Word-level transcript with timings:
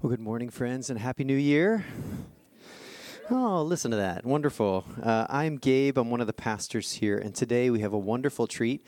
Well, 0.00 0.10
good 0.10 0.20
morning, 0.20 0.48
friends, 0.48 0.90
and 0.90 1.00
Happy 1.00 1.24
New 1.24 1.34
Year. 1.34 1.84
Oh, 3.30 3.64
listen 3.64 3.90
to 3.90 3.96
that. 3.96 4.24
Wonderful. 4.24 4.84
Uh, 5.02 5.26
I'm 5.28 5.56
Gabe. 5.56 5.98
I'm 5.98 6.08
one 6.08 6.20
of 6.20 6.28
the 6.28 6.32
pastors 6.32 6.92
here, 6.92 7.18
and 7.18 7.34
today 7.34 7.68
we 7.68 7.80
have 7.80 7.92
a 7.92 7.98
wonderful 7.98 8.46
treat. 8.46 8.86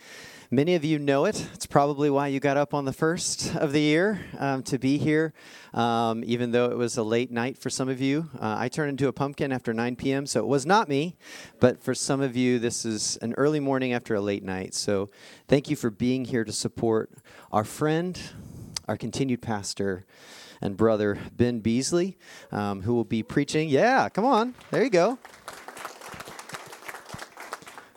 Many 0.51 0.73
of 0.75 0.85
you 0.85 0.97
know 0.99 1.25
it. 1.25 1.45
It's 1.53 1.65
probably 1.65 2.09
why 2.09 2.27
you 2.27 2.39
got 2.39 2.55
up 2.55 2.73
on 2.73 2.85
the 2.85 2.93
first 2.93 3.53
of 3.57 3.73
the 3.73 3.81
year 3.81 4.21
um, 4.39 4.63
to 4.63 4.79
be 4.79 4.97
here, 4.97 5.33
um, 5.73 6.23
even 6.25 6.51
though 6.51 6.71
it 6.71 6.77
was 6.77 6.95
a 6.95 7.03
late 7.03 7.29
night 7.29 7.57
for 7.57 7.69
some 7.69 7.89
of 7.89 7.99
you. 7.99 8.29
Uh, 8.39 8.55
I 8.57 8.69
turned 8.69 8.91
into 8.91 9.09
a 9.09 9.13
pumpkin 9.13 9.51
after 9.51 9.73
9 9.73 9.97
p.m., 9.97 10.25
so 10.25 10.39
it 10.39 10.47
was 10.47 10.65
not 10.65 10.87
me. 10.87 11.17
But 11.59 11.83
for 11.83 11.93
some 11.93 12.21
of 12.21 12.37
you, 12.37 12.57
this 12.57 12.85
is 12.85 13.17
an 13.17 13.33
early 13.33 13.59
morning 13.59 13.91
after 13.91 14.15
a 14.15 14.21
late 14.21 14.45
night. 14.45 14.73
So 14.73 15.09
thank 15.49 15.69
you 15.69 15.75
for 15.75 15.89
being 15.89 16.23
here 16.23 16.45
to 16.45 16.53
support 16.53 17.11
our 17.51 17.65
friend, 17.65 18.17
our 18.87 18.95
continued 18.95 19.41
pastor 19.41 20.05
and 20.61 20.77
brother 20.77 21.17
Ben 21.35 21.59
Beasley, 21.59 22.17
um, 22.51 22.83
who 22.83 22.93
will 22.93 23.03
be 23.03 23.23
preaching. 23.23 23.69
Yeah, 23.69 24.07
come 24.09 24.25
on. 24.25 24.53
There 24.69 24.83
you 24.83 24.89
go. 24.89 25.17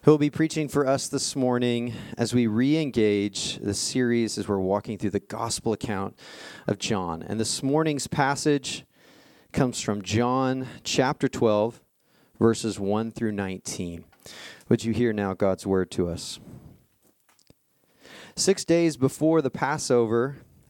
Who 0.05 0.11
will 0.11 0.19
be 0.19 0.31
preaching 0.31 0.69
for 0.69 0.87
us 0.87 1.09
this 1.09 1.35
morning 1.35 1.95
as 2.19 2.35
we 2.35 2.47
re 2.47 2.77
engage 2.77 3.57
the 3.59 3.73
series 3.73 4.37
as 4.37 4.49
we're 4.49 4.59
walking 4.59 4.99
through 4.99 5.11
the 5.11 5.21
gospel 5.21 5.73
account 5.73 6.19
of 6.67 6.79
John. 6.79 7.23
And 7.23 7.41
this 7.41 7.63
morning's 7.63 8.07
passage 8.07 8.85
comes 9.53 9.81
from 9.81 10.03
John 10.03 10.67
chapter 10.83 11.29
12, 11.29 11.81
verses 12.39 12.79
1 12.79 13.13
through 13.13 13.33
19. 13.33 14.05
Would 14.69 14.85
you 14.85 14.93
hear 14.93 15.13
now 15.13 15.33
God's 15.33 15.67
word 15.67 15.91
to 15.93 16.09
us? 16.09 16.39
Six 18.37 18.65
days 18.65 18.97
before 18.97 19.41
the 19.41 19.51
Passover, 19.51 20.39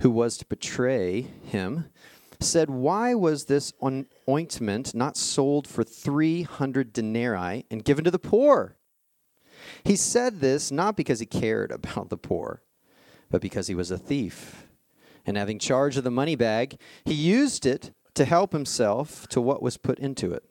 who 0.00 0.10
was 0.10 0.36
to 0.38 0.46
betray 0.46 1.22
him, 1.44 1.86
said, 2.40 2.70
Why 2.70 3.14
was 3.14 3.44
this 3.44 3.72
ointment 4.28 4.94
not 4.94 5.16
sold 5.16 5.66
for 5.66 5.84
300 5.84 6.92
denarii 6.92 7.64
and 7.70 7.84
given 7.84 8.04
to 8.04 8.10
the 8.10 8.18
poor? 8.18 8.76
He 9.84 9.96
said 9.96 10.40
this 10.40 10.70
not 10.70 10.96
because 10.96 11.20
he 11.20 11.26
cared 11.26 11.70
about 11.70 12.10
the 12.10 12.16
poor, 12.16 12.62
but 13.30 13.40
because 13.40 13.66
he 13.66 13.74
was 13.74 13.90
a 13.90 13.98
thief. 13.98 14.66
And 15.26 15.36
having 15.36 15.58
charge 15.58 15.96
of 15.96 16.04
the 16.04 16.10
money 16.10 16.36
bag, 16.36 16.78
he 17.04 17.14
used 17.14 17.64
it 17.64 17.92
to 18.14 18.24
help 18.24 18.52
himself 18.52 19.26
to 19.28 19.40
what 19.40 19.62
was 19.62 19.76
put 19.76 19.98
into 19.98 20.32
it. 20.32 20.44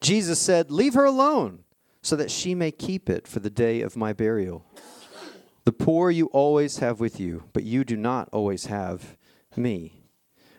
Jesus 0.00 0.40
said, 0.40 0.70
Leave 0.70 0.94
her 0.94 1.04
alone, 1.04 1.64
so 2.02 2.16
that 2.16 2.30
she 2.30 2.54
may 2.54 2.70
keep 2.70 3.10
it 3.10 3.28
for 3.28 3.40
the 3.40 3.50
day 3.50 3.82
of 3.82 3.96
my 3.96 4.12
burial. 4.12 4.64
The 5.70 5.84
poor 5.84 6.10
you 6.10 6.26
always 6.32 6.78
have 6.78 6.98
with 6.98 7.20
you, 7.20 7.44
but 7.52 7.62
you 7.62 7.84
do 7.84 7.96
not 7.96 8.28
always 8.32 8.66
have 8.66 9.16
me. 9.56 10.02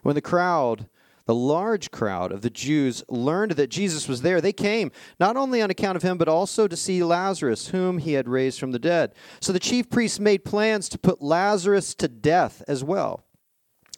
When 0.04 0.16
the 0.16 0.22
crowd, 0.22 0.88
the 1.26 1.36
large 1.36 1.92
crowd 1.92 2.32
of 2.32 2.44
the 2.44 2.50
Jews, 2.50 3.04
learned 3.10 3.52
that 3.52 3.70
Jesus 3.70 4.08
was 4.08 4.22
there, 4.22 4.40
they 4.40 4.54
came, 4.54 4.90
not 5.20 5.36
only 5.36 5.62
on 5.62 5.70
account 5.70 5.98
of 5.98 6.02
him, 6.02 6.18
but 6.18 6.30
also 6.30 6.66
to 6.66 6.78
see 6.78 7.04
Lazarus, 7.04 7.68
whom 7.68 7.98
he 7.98 8.14
had 8.14 8.30
raised 8.30 8.58
from 8.58 8.72
the 8.72 8.80
dead. 8.80 9.14
So 9.42 9.52
the 9.52 9.60
chief 9.60 9.90
priests 9.90 10.18
made 10.18 10.46
plans 10.46 10.88
to 10.88 10.98
put 10.98 11.22
Lazarus 11.22 11.94
to 11.96 12.08
death 12.08 12.64
as 12.66 12.82
well, 12.82 13.26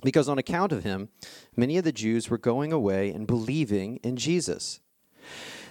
because 0.01 0.27
on 0.27 0.39
account 0.39 0.71
of 0.71 0.83
him, 0.83 1.09
many 1.55 1.77
of 1.77 1.83
the 1.83 1.91
Jews 1.91 2.31
were 2.31 2.39
going 2.39 2.73
away 2.73 3.11
and 3.11 3.27
believing 3.27 3.97
in 3.97 4.15
Jesus. 4.15 4.79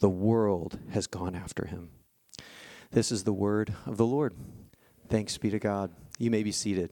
the 0.00 0.08
world 0.08 0.78
has 0.90 1.06
gone 1.06 1.34
after 1.34 1.66
him. 1.66 1.90
This 2.90 3.12
is 3.12 3.24
the 3.24 3.32
word 3.32 3.74
of 3.86 3.98
the 3.98 4.06
Lord. 4.06 4.34
Thanks 5.08 5.38
be 5.38 5.50
to 5.50 5.58
God. 5.58 5.92
You 6.18 6.30
may 6.30 6.42
be 6.42 6.52
seated. 6.52 6.90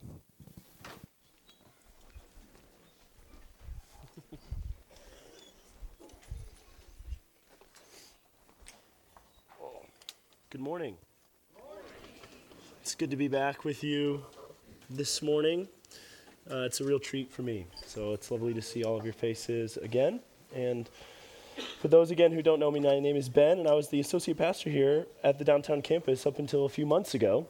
Good 10.50 10.60
morning. 10.60 10.96
It's 12.82 12.94
good 12.94 13.10
to 13.10 13.16
be 13.16 13.28
back 13.28 13.64
with 13.64 13.84
you 13.84 14.24
this 14.88 15.20
morning. 15.22 15.68
Uh, 16.50 16.60
it's 16.60 16.80
a 16.80 16.84
real 16.84 16.98
treat 16.98 17.30
for 17.30 17.42
me. 17.42 17.66
So 17.86 18.12
it's 18.12 18.30
lovely 18.30 18.54
to 18.54 18.62
see 18.62 18.84
all 18.84 18.96
of 18.96 19.04
your 19.04 19.12
faces 19.12 19.76
again. 19.78 20.20
And 20.54 20.88
for 21.80 21.88
those 21.88 22.10
again 22.10 22.32
who 22.32 22.42
don't 22.42 22.60
know 22.60 22.70
me, 22.70 22.80
my 22.80 22.98
name 23.00 23.16
is 23.16 23.28
Ben, 23.28 23.58
and 23.58 23.68
I 23.68 23.74
was 23.74 23.88
the 23.88 24.00
associate 24.00 24.38
pastor 24.38 24.70
here 24.70 25.06
at 25.22 25.38
the 25.38 25.44
downtown 25.44 25.82
campus 25.82 26.26
up 26.26 26.38
until 26.38 26.64
a 26.64 26.68
few 26.68 26.86
months 26.86 27.14
ago. 27.14 27.46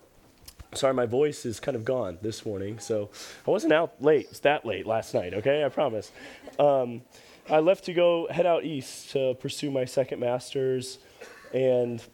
Sorry, 0.75 0.93
my 0.93 1.07
voice 1.07 1.47
is 1.47 1.61
kind 1.61 1.77
of 1.77 1.85
gone 1.85 2.19
this 2.21 2.45
morning, 2.45 2.79
so 2.79 3.11
I 3.47 3.51
wasn't 3.51 3.73
out 3.73 4.03
late, 4.03 4.31
that 4.43 4.67
late 4.67 4.87
last 4.87 5.15
night, 5.15 5.33
okay? 5.35 5.65
I 5.65 5.71
promise. 5.71 6.13
Um, 6.59 7.03
I 7.49 7.61
left 7.61 7.85
to 7.85 7.95
go 7.95 8.29
head 8.31 8.45
out 8.45 8.65
east 8.65 9.13
to 9.13 9.35
pursue 9.41 9.71
my 9.71 9.87
second 9.87 10.21
master's, 10.21 10.99
and 11.55 12.05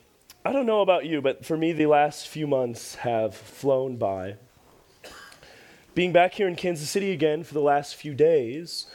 I 0.44 0.53
don't 0.53 0.66
know 0.66 0.82
about 0.82 1.06
you, 1.06 1.21
but 1.21 1.44
for 1.44 1.56
me, 1.56 1.72
the 1.72 1.87
last 1.87 2.28
few 2.28 2.47
months 2.47 2.97
have 2.97 3.34
flown 3.34 3.97
by. 3.97 4.37
Being 5.94 6.12
back 6.12 6.34
here 6.34 6.47
in 6.47 6.55
Kansas 6.55 6.91
City 6.91 7.12
again 7.12 7.44
for 7.44 7.55
the 7.55 7.61
last 7.61 7.97
few 7.97 8.15
days, 8.15 8.87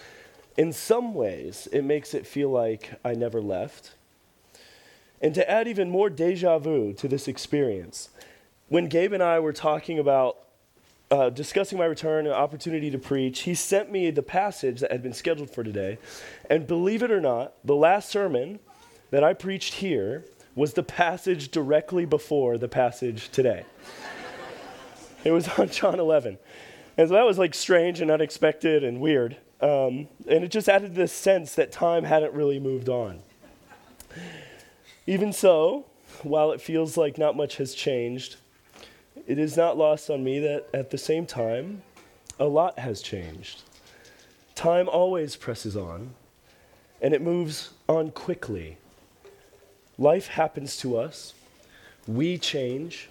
in 0.60 0.74
some 0.74 1.14
ways, 1.14 1.70
it 1.72 1.86
makes 1.86 2.14
it 2.14 2.28
feel 2.28 2.50
like 2.50 2.92
I 3.06 3.14
never 3.14 3.40
left. 3.40 3.94
And 5.22 5.34
to 5.34 5.50
add 5.50 5.70
even 5.70 5.90
more 5.90 6.10
deja 6.10 6.60
vu 6.60 6.92
to 6.96 7.08
this 7.08 7.30
experience, 7.30 8.10
when 8.68 8.90
Gabe 8.90 9.14
and 9.14 9.24
I 9.24 9.40
were 9.40 9.54
talking 9.54 10.00
about 10.00 10.38
uh, 11.10 11.30
discussing 11.30 11.78
my 11.78 11.86
return 11.86 12.26
and 12.26 12.36
opportunity 12.36 12.92
to 12.92 13.00
preach, 13.00 13.44
he 13.44 13.56
sent 13.56 13.90
me 13.90 14.12
the 14.12 14.22
passage 14.22 14.82
that 14.82 14.92
had 14.92 15.02
been 15.02 15.14
scheduled 15.14 15.50
for 15.50 15.64
today. 15.64 15.98
And 16.50 16.68
believe 16.68 17.04
it 17.04 17.10
or 17.10 17.22
not, 17.22 17.54
the 17.64 17.76
last 17.78 18.10
sermon 18.10 18.60
that 19.12 19.24
I 19.24 19.34
preached 19.36 19.76
here 19.76 20.26
was 20.56 20.74
the 20.74 20.84
passage 20.84 21.52
directly 21.52 22.04
before 22.04 22.58
the 22.58 22.68
passage 22.68 23.30
today. 23.30 23.64
it 25.24 25.32
was 25.32 25.48
on 25.58 25.70
John 25.70 26.02
11. 26.02 26.38
And 26.98 27.08
so 27.08 27.14
that 27.14 27.26
was 27.26 27.38
like 27.38 27.54
strange 27.54 28.02
and 28.02 28.12
unexpected 28.12 28.84
and 28.84 29.00
weird. 29.00 29.38
Um, 29.62 30.08
and 30.28 30.44
it 30.44 30.52
just 30.52 30.70
added 30.70 30.96
this 30.96 31.12
sense 31.12 31.56
that 31.56 31.72
time 31.72 32.06
hadn't 32.06 32.34
really 32.34 32.60
moved 32.60 32.88
on. 32.88 33.22
Even 35.06 35.34
so, 35.34 35.86
while 36.24 36.52
it 36.52 36.62
feels 36.62 36.96
like 36.96 37.18
not 37.18 37.36
much 37.36 37.58
has 37.58 37.74
changed, 37.74 38.38
it 39.28 39.38
is 39.38 39.58
not 39.58 39.78
lost 39.78 40.10
on 40.10 40.24
me 40.24 40.40
that 40.40 40.68
at 40.74 40.92
the 40.92 40.98
same 40.98 41.26
time, 41.26 41.82
a 42.40 42.46
lot 42.46 42.80
has 42.80 43.02
changed. 43.02 43.64
Time 44.56 44.88
always 44.88 45.36
presses 45.36 45.76
on, 45.76 46.12
and 47.02 47.14
it 47.14 47.22
moves 47.22 47.72
on 47.88 48.12
quickly. 48.12 48.78
Life 49.98 50.28
happens 50.28 50.78
to 50.78 50.98
us. 50.98 51.34
we 52.08 52.38
change, 52.38 53.10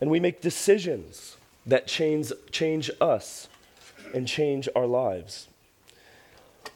and 0.00 0.10
we 0.10 0.20
make 0.20 0.40
decisions 0.40 1.36
that 1.64 1.86
change, 1.86 2.32
change 2.50 2.90
us 3.00 3.48
and 4.14 4.26
change 4.26 4.68
our 4.74 4.86
lives. 4.86 5.48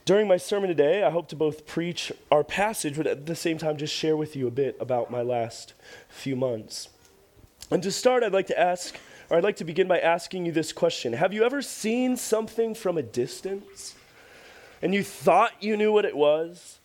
During 0.05 0.29
my 0.29 0.37
sermon 0.37 0.69
today, 0.69 1.03
I 1.03 1.11
hope 1.11 1.29
to 1.29 1.37
both 1.37 1.67
preach 1.67 2.13
our 2.31 2.45
passage, 2.45 2.97
but 2.97 3.07
at 3.07 3.27
the 3.27 3.35
same 3.35 3.59
time, 3.59 3.77
just 3.77 3.95
share 3.95 4.17
with 4.17 4.37
you 4.37 4.47
a 4.47 4.53
bit 4.53 4.77
about 4.79 5.11
my 5.11 5.23
last 5.23 5.75
few 6.09 6.37
months. 6.37 6.89
And 7.71 7.83
to 7.83 7.91
start, 7.91 8.23
I'd 8.23 8.33
like 8.33 8.47
to 8.47 8.59
ask, 8.59 8.97
or 9.29 9.37
I'd 9.37 9.45
like 9.45 9.57
to 9.57 9.65
begin 9.65 9.89
by 9.89 9.99
asking 9.99 10.47
you 10.47 10.53
this 10.53 10.73
question 10.73 11.15
Have 11.15 11.33
you 11.33 11.45
ever 11.45 11.61
seen 11.61 12.17
something 12.17 12.75
from 12.75 12.97
a 12.97 13.03
distance 13.03 13.97
and 14.81 14.95
you 14.95 15.03
thought 15.03 15.61
you 15.61 15.77
knew 15.77 15.93
what 15.93 16.05
it 16.05 16.17
was, 16.17 16.79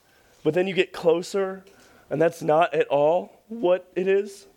but 0.43 0.55
then 0.55 0.67
you 0.67 0.73
get 0.73 0.91
closer 0.91 1.63
and 2.09 2.21
that's 2.21 2.41
not 2.41 2.73
at 2.73 2.87
all 2.87 3.41
what 3.47 3.87
it 3.95 4.07
is? 4.07 4.47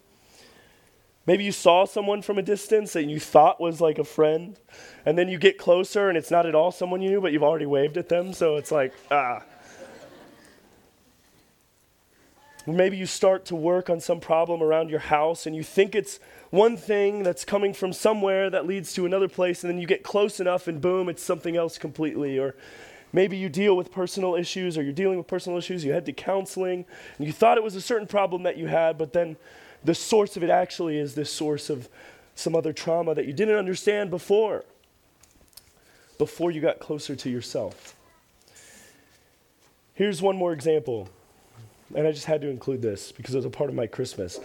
Maybe 1.26 1.44
you 1.44 1.52
saw 1.52 1.86
someone 1.86 2.20
from 2.20 2.38
a 2.38 2.42
distance 2.42 2.92
that 2.92 3.04
you 3.04 3.18
thought 3.18 3.60
was 3.60 3.80
like 3.80 3.98
a 3.98 4.04
friend, 4.04 4.58
and 5.06 5.16
then 5.16 5.28
you 5.28 5.38
get 5.38 5.56
closer 5.56 6.08
and 6.08 6.18
it's 6.18 6.30
not 6.30 6.44
at 6.44 6.54
all 6.54 6.70
someone 6.70 7.00
you 7.00 7.10
knew, 7.10 7.20
but 7.20 7.32
you've 7.32 7.42
already 7.42 7.66
waved 7.66 7.96
at 7.96 8.10
them, 8.10 8.34
so 8.34 8.56
it's 8.56 8.70
like, 8.70 8.92
ah. 9.10 9.42
Maybe 12.66 12.96
you 12.96 13.06
start 13.06 13.44
to 13.46 13.54
work 13.54 13.90
on 13.90 14.00
some 14.00 14.20
problem 14.20 14.62
around 14.62 14.88
your 14.88 15.00
house 15.00 15.46
and 15.46 15.54
you 15.54 15.62
think 15.62 15.94
it's 15.94 16.18
one 16.50 16.76
thing 16.76 17.22
that's 17.22 17.44
coming 17.44 17.74
from 17.74 17.92
somewhere 17.92 18.48
that 18.48 18.66
leads 18.66 18.92
to 18.94 19.06
another 19.06 19.28
place, 19.28 19.64
and 19.64 19.72
then 19.72 19.78
you 19.78 19.86
get 19.86 20.02
close 20.02 20.40
enough 20.40 20.68
and 20.68 20.80
boom, 20.80 21.08
it's 21.08 21.22
something 21.22 21.56
else 21.56 21.78
completely. 21.78 22.38
Or 22.38 22.54
maybe 23.12 23.36
you 23.36 23.48
deal 23.48 23.76
with 23.76 23.90
personal 23.90 24.34
issues 24.34 24.76
or 24.76 24.82
you're 24.82 24.92
dealing 24.92 25.16
with 25.16 25.26
personal 25.26 25.58
issues, 25.58 25.84
you 25.84 25.92
head 25.92 26.04
to 26.06 26.12
counseling, 26.12 26.84
and 27.16 27.26
you 27.26 27.32
thought 27.32 27.56
it 27.56 27.64
was 27.64 27.74
a 27.76 27.80
certain 27.80 28.06
problem 28.06 28.42
that 28.42 28.58
you 28.58 28.66
had, 28.66 28.98
but 28.98 29.14
then 29.14 29.36
the 29.84 29.94
source 29.94 30.36
of 30.36 30.42
it 30.42 30.50
actually 30.50 30.98
is 30.98 31.14
this 31.14 31.30
source 31.30 31.70
of 31.70 31.88
some 32.34 32.56
other 32.56 32.72
trauma 32.72 33.14
that 33.14 33.26
you 33.26 33.32
didn't 33.32 33.56
understand 33.56 34.10
before, 34.10 34.64
before 36.18 36.50
you 36.50 36.60
got 36.60 36.78
closer 36.78 37.14
to 37.14 37.30
yourself. 37.30 37.94
Here's 39.94 40.20
one 40.20 40.36
more 40.36 40.52
example, 40.52 41.08
and 41.94 42.06
I 42.06 42.12
just 42.12 42.24
had 42.26 42.40
to 42.40 42.48
include 42.48 42.82
this 42.82 43.12
because 43.12 43.34
it 43.34 43.38
was 43.38 43.44
a 43.44 43.50
part 43.50 43.70
of 43.70 43.76
my 43.76 43.86
Christmas. 43.86 44.40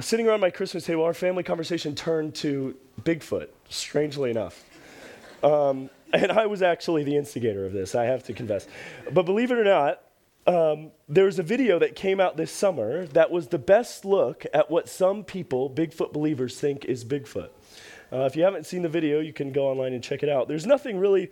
Sitting 0.00 0.28
around 0.28 0.40
my 0.40 0.50
Christmas 0.50 0.84
table, 0.84 1.04
our 1.04 1.14
family 1.14 1.42
conversation 1.42 1.94
turned 1.94 2.34
to 2.36 2.76
Bigfoot, 3.02 3.48
strangely 3.68 4.30
enough. 4.30 4.62
Um, 5.42 5.90
and 6.12 6.30
I 6.30 6.46
was 6.46 6.62
actually 6.62 7.02
the 7.02 7.16
instigator 7.16 7.64
of 7.66 7.72
this, 7.72 7.94
I 7.94 8.04
have 8.04 8.22
to 8.24 8.32
confess. 8.32 8.68
But 9.10 9.24
believe 9.24 9.50
it 9.50 9.58
or 9.58 9.64
not, 9.64 10.02
um, 10.46 10.90
there 11.08 11.24
was 11.24 11.38
a 11.38 11.42
video 11.42 11.78
that 11.78 11.94
came 11.94 12.20
out 12.20 12.36
this 12.36 12.50
summer 12.50 13.06
that 13.06 13.30
was 13.30 13.48
the 13.48 13.58
best 13.58 14.04
look 14.04 14.44
at 14.52 14.70
what 14.70 14.88
some 14.88 15.24
people, 15.24 15.70
Bigfoot 15.70 16.12
believers, 16.12 16.58
think 16.58 16.84
is 16.84 17.04
Bigfoot. 17.04 17.50
Uh, 18.12 18.24
if 18.24 18.36
you 18.36 18.42
haven't 18.42 18.66
seen 18.66 18.82
the 18.82 18.88
video, 18.88 19.20
you 19.20 19.32
can 19.32 19.52
go 19.52 19.68
online 19.68 19.92
and 19.92 20.02
check 20.02 20.22
it 20.22 20.28
out. 20.28 20.48
There's 20.48 20.66
nothing 20.66 20.98
really 20.98 21.30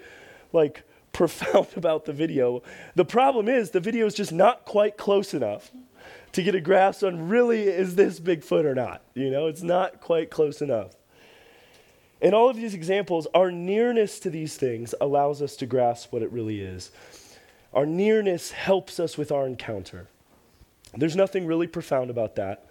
like 0.52 0.84
profound 1.12 1.68
about 1.76 2.04
the 2.04 2.12
video. 2.12 2.62
The 2.94 3.04
problem 3.04 3.48
is 3.48 3.70
the 3.70 3.80
video 3.80 4.06
is 4.06 4.14
just 4.14 4.32
not 4.32 4.64
quite 4.64 4.96
close 4.96 5.34
enough 5.34 5.72
to 6.32 6.42
get 6.42 6.54
a 6.54 6.60
grasp 6.60 7.02
on 7.02 7.28
really 7.28 7.62
is 7.62 7.96
this 7.96 8.20
Bigfoot 8.20 8.64
or 8.64 8.74
not. 8.74 9.02
You 9.14 9.30
know, 9.30 9.48
it's 9.48 9.62
not 9.62 10.00
quite 10.00 10.30
close 10.30 10.62
enough. 10.62 10.92
In 12.20 12.34
all 12.34 12.48
of 12.48 12.56
these 12.56 12.74
examples, 12.74 13.26
our 13.34 13.50
nearness 13.50 14.20
to 14.20 14.30
these 14.30 14.56
things 14.56 14.94
allows 15.00 15.42
us 15.42 15.56
to 15.56 15.66
grasp 15.66 16.12
what 16.12 16.22
it 16.22 16.30
really 16.30 16.60
is. 16.60 16.90
Our 17.72 17.86
nearness 17.86 18.50
helps 18.50 18.98
us 18.98 19.16
with 19.16 19.30
our 19.30 19.46
encounter. 19.46 20.08
There's 20.96 21.16
nothing 21.16 21.46
really 21.46 21.66
profound 21.66 22.10
about 22.10 22.36
that. 22.36 22.66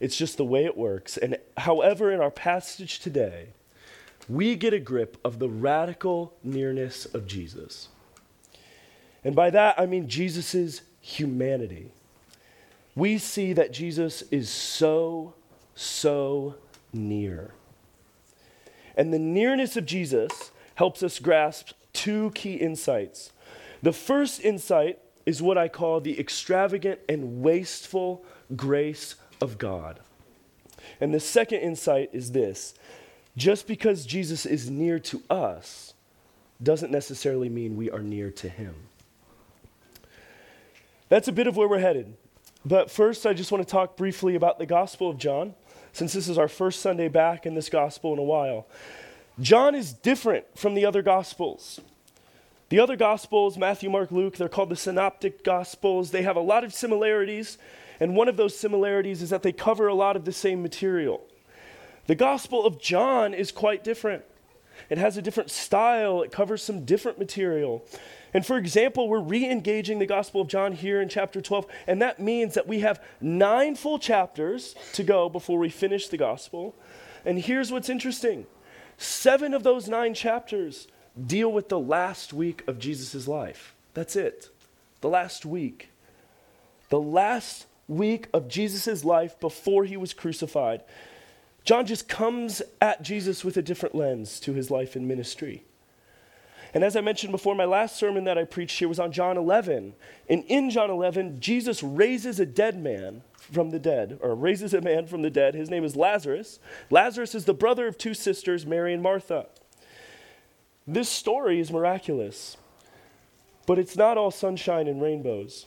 It's 0.00 0.16
just 0.16 0.36
the 0.36 0.44
way 0.44 0.64
it 0.64 0.76
works. 0.76 1.16
And 1.16 1.38
however, 1.56 2.12
in 2.12 2.20
our 2.20 2.30
passage 2.30 3.00
today, 3.00 3.48
we 4.28 4.56
get 4.56 4.72
a 4.72 4.78
grip 4.78 5.16
of 5.24 5.38
the 5.38 5.48
radical 5.48 6.34
nearness 6.42 7.04
of 7.06 7.26
Jesus. 7.26 7.88
And 9.24 9.34
by 9.34 9.50
that, 9.50 9.78
I 9.78 9.86
mean 9.86 10.08
Jesus' 10.08 10.82
humanity. 11.00 11.92
We 12.94 13.18
see 13.18 13.52
that 13.52 13.72
Jesus 13.72 14.22
is 14.30 14.48
so, 14.48 15.34
so 15.74 16.54
near. 16.92 17.52
And 18.96 19.12
the 19.12 19.18
nearness 19.18 19.76
of 19.76 19.86
Jesus 19.86 20.50
helps 20.76 21.02
us 21.02 21.18
grasp 21.18 21.72
two 21.92 22.30
key 22.34 22.54
insights 22.54 23.32
the 23.82 23.92
first 23.92 24.40
insight 24.40 24.98
is 25.26 25.42
what 25.42 25.58
I 25.58 25.68
call 25.68 26.00
the 26.00 26.18
extravagant 26.18 27.00
and 27.08 27.42
wasteful 27.42 28.24
grace 28.56 29.14
of 29.40 29.58
God. 29.58 30.00
And 31.00 31.12
the 31.12 31.20
second 31.20 31.60
insight 31.60 32.10
is 32.12 32.32
this 32.32 32.74
just 33.36 33.66
because 33.66 34.04
Jesus 34.04 34.46
is 34.46 34.68
near 34.70 34.98
to 35.00 35.22
us 35.30 35.94
doesn't 36.62 36.90
necessarily 36.90 37.48
mean 37.48 37.76
we 37.76 37.90
are 37.90 38.02
near 38.02 38.30
to 38.32 38.48
him. 38.48 38.74
That's 41.08 41.28
a 41.28 41.32
bit 41.32 41.46
of 41.46 41.56
where 41.56 41.68
we're 41.68 41.78
headed. 41.78 42.16
But 42.64 42.90
first, 42.90 43.26
I 43.26 43.32
just 43.32 43.52
want 43.52 43.66
to 43.66 43.70
talk 43.70 43.96
briefly 43.96 44.34
about 44.34 44.58
the 44.58 44.66
Gospel 44.66 45.08
of 45.08 45.18
John, 45.18 45.54
since 45.92 46.12
this 46.12 46.28
is 46.28 46.36
our 46.36 46.48
first 46.48 46.80
Sunday 46.80 47.08
back 47.08 47.46
in 47.46 47.54
this 47.54 47.68
Gospel 47.68 48.12
in 48.12 48.18
a 48.18 48.24
while. 48.24 48.66
John 49.40 49.74
is 49.74 49.92
different 49.92 50.44
from 50.58 50.74
the 50.74 50.84
other 50.84 51.00
Gospels. 51.00 51.80
The 52.70 52.80
other 52.80 52.96
Gospels, 52.96 53.56
Matthew, 53.56 53.88
Mark, 53.88 54.12
Luke, 54.12 54.36
they're 54.36 54.48
called 54.48 54.68
the 54.68 54.76
Synoptic 54.76 55.42
Gospels. 55.42 56.10
They 56.10 56.22
have 56.22 56.36
a 56.36 56.40
lot 56.40 56.64
of 56.64 56.74
similarities, 56.74 57.56
and 57.98 58.14
one 58.14 58.28
of 58.28 58.36
those 58.36 58.58
similarities 58.58 59.22
is 59.22 59.30
that 59.30 59.42
they 59.42 59.52
cover 59.52 59.88
a 59.88 59.94
lot 59.94 60.16
of 60.16 60.26
the 60.26 60.32
same 60.32 60.60
material. 60.60 61.22
The 62.08 62.14
Gospel 62.14 62.66
of 62.66 62.78
John 62.78 63.32
is 63.32 63.52
quite 63.52 63.82
different. 63.82 64.22
It 64.90 64.98
has 64.98 65.16
a 65.16 65.22
different 65.22 65.50
style, 65.50 66.22
it 66.22 66.30
covers 66.30 66.62
some 66.62 66.84
different 66.84 67.18
material. 67.18 67.84
And 68.34 68.44
for 68.44 68.58
example, 68.58 69.08
we're 69.08 69.20
re 69.20 69.50
engaging 69.50 69.98
the 69.98 70.06
Gospel 70.06 70.42
of 70.42 70.48
John 70.48 70.72
here 70.72 71.00
in 71.00 71.08
chapter 71.08 71.40
12, 71.40 71.66
and 71.86 72.02
that 72.02 72.20
means 72.20 72.52
that 72.52 72.68
we 72.68 72.80
have 72.80 73.02
nine 73.18 73.76
full 73.76 73.98
chapters 73.98 74.74
to 74.92 75.02
go 75.02 75.30
before 75.30 75.58
we 75.58 75.70
finish 75.70 76.08
the 76.08 76.18
Gospel. 76.18 76.76
And 77.24 77.38
here's 77.38 77.72
what's 77.72 77.88
interesting 77.88 78.46
seven 78.98 79.54
of 79.54 79.62
those 79.62 79.88
nine 79.88 80.12
chapters 80.12 80.86
deal 81.26 81.52
with 81.52 81.68
the 81.68 81.78
last 81.78 82.32
week 82.32 82.62
of 82.66 82.78
Jesus' 82.78 83.26
life. 83.26 83.74
That's 83.94 84.16
it. 84.16 84.50
The 85.00 85.08
last 85.08 85.44
week. 85.44 85.90
The 86.90 87.00
last 87.00 87.66
week 87.86 88.28
of 88.32 88.48
Jesus' 88.48 89.04
life 89.04 89.38
before 89.40 89.84
he 89.84 89.96
was 89.96 90.14
crucified. 90.14 90.82
John 91.64 91.86
just 91.86 92.08
comes 92.08 92.62
at 92.80 93.02
Jesus 93.02 93.44
with 93.44 93.56
a 93.56 93.62
different 93.62 93.94
lens 93.94 94.40
to 94.40 94.54
his 94.54 94.70
life 94.70 94.96
and 94.96 95.06
ministry. 95.06 95.64
And 96.74 96.84
as 96.84 96.96
I 96.96 97.00
mentioned 97.00 97.32
before, 97.32 97.54
my 97.54 97.64
last 97.64 97.96
sermon 97.96 98.24
that 98.24 98.38
I 98.38 98.44
preached 98.44 98.78
here 98.78 98.88
was 98.88 99.00
on 99.00 99.12
John 99.12 99.36
11. 99.36 99.94
And 100.28 100.44
in 100.44 100.70
John 100.70 100.90
11, 100.90 101.40
Jesus 101.40 101.82
raises 101.82 102.38
a 102.38 102.46
dead 102.46 102.82
man 102.82 103.22
from 103.38 103.70
the 103.70 103.78
dead, 103.78 104.18
or 104.20 104.34
raises 104.34 104.74
a 104.74 104.80
man 104.80 105.06
from 105.06 105.22
the 105.22 105.30
dead. 105.30 105.54
His 105.54 105.70
name 105.70 105.84
is 105.84 105.96
Lazarus. 105.96 106.58
Lazarus 106.90 107.34
is 107.34 107.46
the 107.46 107.54
brother 107.54 107.86
of 107.86 107.96
two 107.96 108.12
sisters, 108.12 108.66
Mary 108.66 108.92
and 108.92 109.02
Martha. 109.02 109.46
This 110.90 111.10
story 111.10 111.60
is 111.60 111.70
miraculous, 111.70 112.56
but 113.66 113.78
it's 113.78 113.94
not 113.94 114.16
all 114.16 114.30
sunshine 114.30 114.88
and 114.88 115.02
rainbows. 115.02 115.66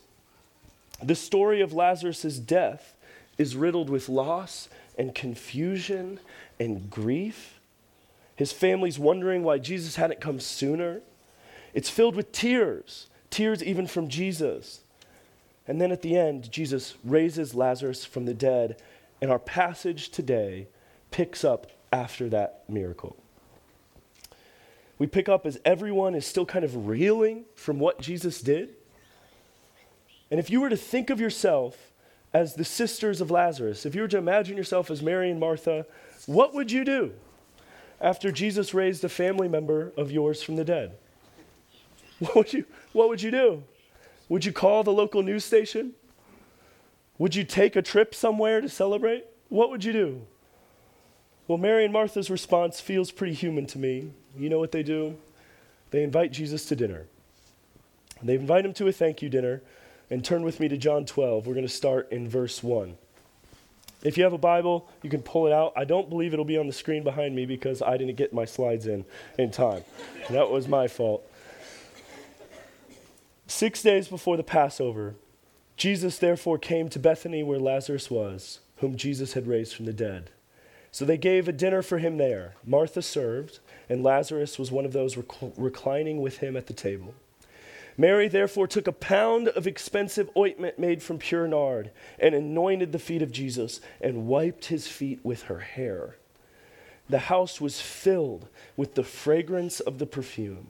The 1.03 1.13
story 1.13 1.61
of 1.61 1.73
Lazarus' 1.73 2.39
death 2.39 2.95
is 3.37 3.55
riddled 3.55 3.87
with 3.87 4.09
loss 4.09 4.67
and 4.97 5.13
confusion 5.13 6.19
and 6.59 6.89
grief. 6.89 7.59
His 8.35 8.51
family's 8.51 8.97
wondering 8.97 9.43
why 9.43 9.59
Jesus 9.59 9.97
hadn't 9.97 10.21
come 10.21 10.39
sooner. 10.39 11.01
It's 11.75 11.91
filled 11.91 12.15
with 12.15 12.31
tears, 12.31 13.05
tears 13.29 13.63
even 13.63 13.85
from 13.85 14.09
Jesus. 14.09 14.79
And 15.67 15.79
then 15.79 15.91
at 15.91 16.01
the 16.01 16.17
end, 16.17 16.51
Jesus 16.51 16.95
raises 17.03 17.53
Lazarus 17.53 18.05
from 18.05 18.25
the 18.25 18.33
dead, 18.33 18.81
and 19.21 19.29
our 19.29 19.37
passage 19.37 20.09
today 20.09 20.65
picks 21.11 21.43
up 21.43 21.67
after 21.93 22.27
that 22.29 22.63
miracle 22.67 23.20
we 25.01 25.08
pick 25.08 25.27
up 25.27 25.48
as 25.48 25.60
everyone 25.65 26.13
is 26.13 26.27
still 26.27 26.46
kind 26.46 26.63
of 26.63 26.86
reeling 26.86 27.46
from 27.55 27.79
what 27.79 28.00
Jesus 28.00 28.39
did. 28.39 28.75
And 30.29 30.39
if 30.39 30.51
you 30.51 30.62
were 30.62 30.70
to 30.70 30.77
think 30.77 31.10
of 31.10 31.20
yourself 31.20 31.91
as 32.36 32.53
the 32.53 32.63
sisters 32.63 33.20
of 33.20 33.31
Lazarus, 33.31 33.84
if 33.84 33.96
you 33.96 34.01
were 34.01 34.08
to 34.10 34.20
imagine 34.20 34.55
yourself 34.55 34.91
as 34.91 35.01
Mary 35.01 35.31
and 35.31 35.39
Martha, 35.39 35.88
what 36.27 36.53
would 36.53 36.72
you 36.72 36.86
do 36.86 37.13
after 38.00 38.31
Jesus 38.31 38.75
raised 38.75 39.03
a 39.03 39.10
family 39.10 39.48
member 39.48 39.91
of 39.98 40.12
yours 40.12 40.43
from 40.43 40.55
the 40.55 40.63
dead? 40.63 40.96
What 42.20 42.36
would 42.36 42.53
you, 42.53 42.65
what 42.93 43.10
would 43.10 43.24
you 43.24 43.31
do? 43.31 43.63
Would 44.29 44.46
you 44.46 44.53
call 44.53 44.84
the 44.84 44.93
local 44.93 45.24
news 45.24 45.43
station? 45.43 45.93
Would 47.17 47.34
you 47.34 47.43
take 47.43 47.75
a 47.75 47.81
trip 47.81 48.13
somewhere 48.13 48.62
to 48.62 48.70
celebrate? 48.70 49.25
What 49.50 49.72
would 49.72 49.84
you 49.84 49.93
do? 49.93 50.27
Well, 51.51 51.58
Mary 51.58 51.84
and 51.84 51.91
Martha's 51.91 52.29
response 52.29 52.79
feels 52.79 53.12
pretty 53.12 53.34
human 53.34 53.65
to 53.65 53.77
me. 53.77 54.13
You 54.38 54.50
know 54.50 54.58
what 54.58 54.72
they 54.72 54.84
do? 54.84 55.17
They 55.89 56.01
invite 56.01 56.31
Jesus 56.31 56.63
to 56.67 56.77
dinner. 56.77 57.08
They 58.24 58.36
invite 58.36 58.63
him 58.63 58.74
to 58.75 58.88
a 58.88 58.93
thank 58.93 59.22
you 59.22 59.27
dinner. 59.27 59.62
And 60.10 60.24
turn 60.24 60.43
with 60.43 60.62
me 60.62 60.70
to 60.70 60.77
John 60.77 61.03
12. 61.03 61.46
We're 61.46 61.53
going 61.53 61.67
to 61.67 61.74
start 61.74 62.10
in 62.10 62.25
verse 62.29 62.63
1. 62.63 62.96
If 64.01 64.17
you 64.17 64.24
have 64.24 64.31
a 64.31 64.38
Bible, 64.38 64.88
you 65.01 65.10
can 65.10 65.22
pull 65.22 65.46
it 65.46 65.51
out. 65.51 65.74
I 65.75 65.84
don't 65.84 66.10
believe 66.10 66.31
it'll 66.31 66.46
be 66.46 66.58
on 66.58 66.67
the 66.67 66.74
screen 66.74 67.03
behind 67.03 67.36
me 67.36 67.46
because 67.46 67.81
I 67.81 67.98
didn't 67.98 68.15
get 68.15 68.31
my 68.31 68.46
slides 68.46 68.88
in 68.88 69.03
in 69.38 69.51
time. 69.51 69.84
that 70.29 70.50
was 70.50 70.70
my 70.70 70.88
fault. 70.88 71.29
Six 73.48 73.81
days 73.81 74.08
before 74.08 74.38
the 74.38 74.43
Passover, 74.43 75.15
Jesus 75.75 76.17
therefore 76.17 76.58
came 76.58 76.88
to 76.88 76.98
Bethany 76.98 77.43
where 77.43 77.60
Lazarus 77.60 78.10
was, 78.10 78.62
whom 78.77 78.96
Jesus 78.96 79.34
had 79.34 79.48
raised 79.48 79.75
from 79.75 79.84
the 79.84 79.91
dead. 79.91 80.29
So 80.91 81.05
they 81.05 81.17
gave 81.17 81.48
a 81.48 81.53
dinner 81.53 81.81
for 81.81 82.00
him 82.00 82.17
there. 82.17 82.55
Martha 82.65 83.01
served, 83.01 83.60
and 83.89 84.03
Lazarus 84.03 84.60
was 84.60 84.71
one 84.71 84.86
of 84.86 84.91
those 84.91 85.15
rec- 85.15 85.53
reclining 85.57 86.21
with 86.21 86.39
him 86.39 86.57
at 86.57 86.67
the 86.67 86.74
table. 86.74 87.15
Mary 87.98 88.27
therefore 88.27 88.67
took 88.67 88.88
a 88.88 88.93
pound 88.93 89.48
of 89.50 89.67
expensive 89.67 90.29
ointment 90.36 90.79
made 90.79 91.01
from 91.01 91.17
pure 91.17 91.48
nard 91.48 91.91
and 92.19 92.36
anointed 92.36 92.91
the 92.91 93.00
feet 93.00 93.21
of 93.21 93.31
Jesus 93.31 93.79
and 94.01 94.27
wiped 94.27 94.65
his 94.65 94.88
feet 94.88 95.19
with 95.24 95.43
her 95.43 95.60
hair. 95.60 96.15
The 97.10 97.19
house 97.19 97.60
was 97.60 97.81
filled 97.81 98.48
with 98.75 98.95
the 98.95 99.03
fragrance 99.03 99.79
of 99.79 99.98
the 99.98 100.05
perfume. 100.05 100.69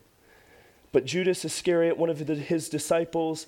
But 0.91 1.05
Judas 1.05 1.45
Iscariot, 1.45 1.97
one 1.97 2.09
of 2.09 2.19
his 2.19 2.67
disciples, 2.67 3.47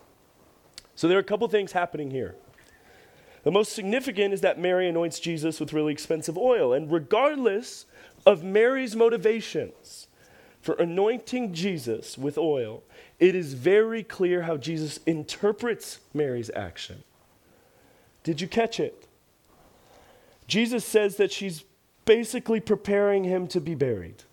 So 0.95 1.07
there 1.07 1.17
are 1.17 1.21
a 1.21 1.23
couple 1.23 1.47
things 1.47 1.71
happening 1.71 2.11
here. 2.11 2.35
The 3.43 3.51
most 3.51 3.73
significant 3.73 4.33
is 4.33 4.41
that 4.41 4.59
Mary 4.59 4.87
anoints 4.87 5.19
Jesus 5.19 5.59
with 5.59 5.73
really 5.73 5.93
expensive 5.93 6.37
oil. 6.37 6.73
And 6.73 6.91
regardless 6.91 7.85
of 8.25 8.43
Mary's 8.43 8.95
motivations 8.95 10.07
for 10.61 10.75
anointing 10.75 11.53
Jesus 11.53 12.17
with 12.17 12.37
oil, 12.37 12.83
it 13.19 13.33
is 13.33 13.55
very 13.55 14.03
clear 14.03 14.43
how 14.43 14.57
Jesus 14.57 14.99
interprets 15.05 15.99
Mary's 16.13 16.51
action. 16.55 17.03
Did 18.23 18.41
you 18.41 18.47
catch 18.47 18.79
it? 18.79 19.07
Jesus 20.47 20.85
says 20.85 21.15
that 21.15 21.31
she's 21.31 21.63
basically 22.05 22.59
preparing 22.59 23.23
him 23.23 23.47
to 23.47 23.59
be 23.59 23.73
buried. 23.73 24.23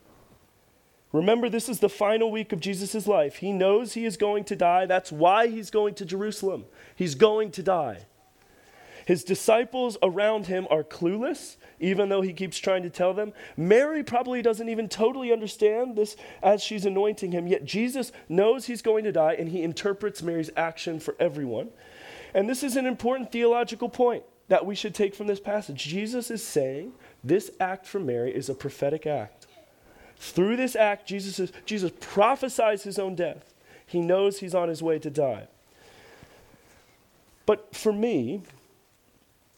Remember, 1.12 1.48
this 1.48 1.68
is 1.68 1.80
the 1.80 1.88
final 1.88 2.30
week 2.30 2.52
of 2.52 2.60
Jesus' 2.60 3.06
life. 3.06 3.36
He 3.36 3.52
knows 3.52 3.94
he 3.94 4.04
is 4.04 4.16
going 4.16 4.44
to 4.44 4.56
die. 4.56 4.84
That's 4.86 5.10
why 5.10 5.46
he's 5.46 5.70
going 5.70 5.94
to 5.94 6.04
Jerusalem. 6.04 6.66
He's 6.94 7.14
going 7.14 7.50
to 7.52 7.62
die. 7.62 8.06
His 9.06 9.24
disciples 9.24 9.96
around 10.02 10.48
him 10.48 10.66
are 10.70 10.84
clueless, 10.84 11.56
even 11.80 12.10
though 12.10 12.20
he 12.20 12.34
keeps 12.34 12.58
trying 12.58 12.82
to 12.82 12.90
tell 12.90 13.14
them. 13.14 13.32
Mary 13.56 14.02
probably 14.02 14.42
doesn't 14.42 14.68
even 14.68 14.86
totally 14.86 15.32
understand 15.32 15.96
this 15.96 16.14
as 16.42 16.62
she's 16.62 16.84
anointing 16.84 17.32
him, 17.32 17.46
yet 17.46 17.64
Jesus 17.64 18.12
knows 18.28 18.66
he's 18.66 18.82
going 18.82 19.04
to 19.04 19.12
die 19.12 19.32
and 19.32 19.48
he 19.48 19.62
interprets 19.62 20.22
Mary's 20.22 20.50
action 20.58 21.00
for 21.00 21.16
everyone. 21.18 21.70
And 22.34 22.50
this 22.50 22.62
is 22.62 22.76
an 22.76 22.84
important 22.84 23.32
theological 23.32 23.88
point 23.88 24.24
that 24.48 24.66
we 24.66 24.74
should 24.74 24.94
take 24.94 25.14
from 25.14 25.26
this 25.26 25.40
passage. 25.40 25.86
Jesus 25.86 26.30
is 26.30 26.44
saying 26.44 26.92
this 27.24 27.50
act 27.58 27.86
from 27.86 28.04
Mary 28.04 28.34
is 28.34 28.50
a 28.50 28.54
prophetic 28.54 29.06
act. 29.06 29.37
Through 30.18 30.56
this 30.56 30.74
act, 30.74 31.06
Jesus, 31.06 31.38
is, 31.38 31.52
Jesus 31.64 31.92
prophesies 32.00 32.82
his 32.82 32.98
own 32.98 33.14
death. 33.14 33.54
He 33.86 34.00
knows 34.00 34.40
he's 34.40 34.54
on 34.54 34.68
his 34.68 34.82
way 34.82 34.98
to 34.98 35.10
die. 35.10 35.48
But 37.46 37.74
for 37.74 37.92
me, 37.92 38.42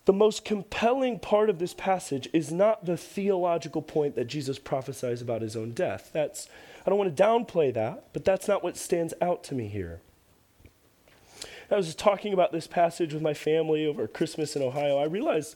the 0.05 0.13
most 0.13 0.45
compelling 0.45 1.19
part 1.19 1.51
of 1.51 1.59
this 1.59 1.75
passage 1.75 2.29
is 2.33 2.53
not 2.53 2.85
the 2.85 2.97
theological 2.97 3.83
point 3.83 4.15
that 4.15 4.27
Jesus 4.27 4.59
prophesies 4.59 5.23
about 5.23 5.43
his 5.43 5.57
own 5.57 5.73
death. 5.73 6.11
That's, 6.13 6.49
I 6.87 6.91
don't 6.91 6.99
want 6.99 7.17
to 7.17 7.23
downplay 7.23 7.73
that, 7.75 8.05
but 8.13 8.25
that's 8.25 8.47
not 8.47 8.63
what 8.63 8.77
stands 8.77 9.15
out 9.21 9.43
to 9.45 9.55
me 9.55 9.67
here. 9.67 10.01
I 11.71 11.77
was 11.77 11.87
just 11.87 11.99
talking 11.99 12.33
about 12.33 12.53
this 12.53 12.67
passage 12.67 13.15
with 13.15 13.23
my 13.23 13.35
family 13.35 13.87
over 13.87 14.09
Christmas 14.09 14.57
in 14.57 14.63
Ohio. 14.63 14.99
I 14.99 15.05
realized 15.05 15.55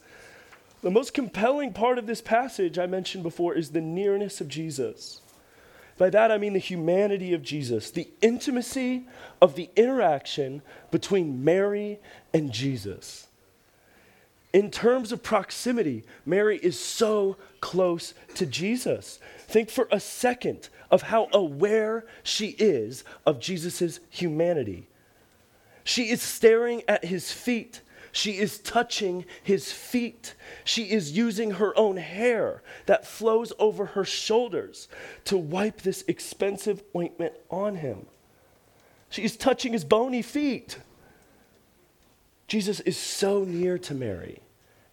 the 0.84 0.90
most 0.90 1.14
compelling 1.14 1.72
part 1.72 1.98
of 1.98 2.06
this 2.06 2.20
passage 2.20 2.78
I 2.78 2.86
mentioned 2.86 3.24
before 3.24 3.54
is 3.54 3.70
the 3.70 3.80
nearness 3.80 4.40
of 4.40 4.46
Jesus. 4.46 5.20
By 5.98 6.10
that 6.10 6.30
I 6.30 6.38
mean 6.38 6.52
the 6.52 6.60
humanity 6.60 7.34
of 7.34 7.42
Jesus, 7.42 7.90
the 7.90 8.08
intimacy 8.22 9.08
of 9.42 9.56
the 9.56 9.68
interaction 9.74 10.62
between 10.92 11.44
Mary 11.44 11.98
and 12.32 12.52
Jesus 12.52 13.26
in 14.54 14.70
terms 14.70 15.10
of 15.10 15.20
proximity, 15.20 16.04
Mary 16.24 16.58
is 16.62 16.78
so 16.78 17.36
close 17.60 18.14
to 18.36 18.46
Jesus. 18.46 19.18
Think 19.48 19.68
for 19.68 19.88
a 19.90 19.98
second 19.98 20.68
of 20.92 21.02
how 21.02 21.28
aware 21.32 22.06
she 22.22 22.50
is 22.50 23.02
of 23.26 23.40
Jesus' 23.40 23.98
humanity. 24.10 24.86
She 25.82 26.08
is 26.08 26.22
staring 26.22 26.84
at 26.86 27.04
his 27.04 27.32
feet. 27.32 27.80
She 28.14 28.38
is 28.38 28.60
touching 28.60 29.24
his 29.42 29.72
feet. 29.72 30.34
She 30.62 30.92
is 30.92 31.16
using 31.16 31.50
her 31.50 31.76
own 31.76 31.96
hair 31.96 32.62
that 32.86 33.04
flows 33.04 33.52
over 33.58 33.86
her 33.86 34.04
shoulders 34.04 34.86
to 35.24 35.36
wipe 35.36 35.82
this 35.82 36.04
expensive 36.06 36.84
ointment 36.94 37.34
on 37.50 37.74
him. 37.74 38.06
She 39.10 39.24
is 39.24 39.36
touching 39.36 39.72
his 39.72 39.84
bony 39.84 40.22
feet. 40.22 40.78
Jesus 42.46 42.78
is 42.78 42.96
so 42.96 43.42
near 43.42 43.78
to 43.78 43.94
Mary. 43.94 44.38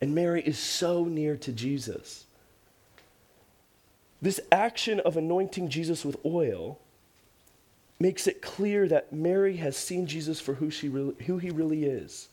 And 0.01 0.15
Mary 0.15 0.41
is 0.41 0.57
so 0.57 1.05
near 1.05 1.37
to 1.37 1.51
Jesus. 1.51 2.25
This 4.19 4.39
action 4.51 4.99
of 4.99 5.15
anointing 5.15 5.69
Jesus 5.69 6.03
with 6.03 6.17
oil 6.25 6.79
makes 7.99 8.25
it 8.25 8.41
clear 8.41 8.87
that 8.87 9.13
Mary 9.13 9.57
has 9.57 9.77
seen 9.77 10.07
Jesus 10.07 10.39
for 10.39 10.55
who, 10.55 10.71
she 10.71 10.87
who 10.87 11.37
he 11.37 11.51
really 11.51 11.83
is. 11.83 12.27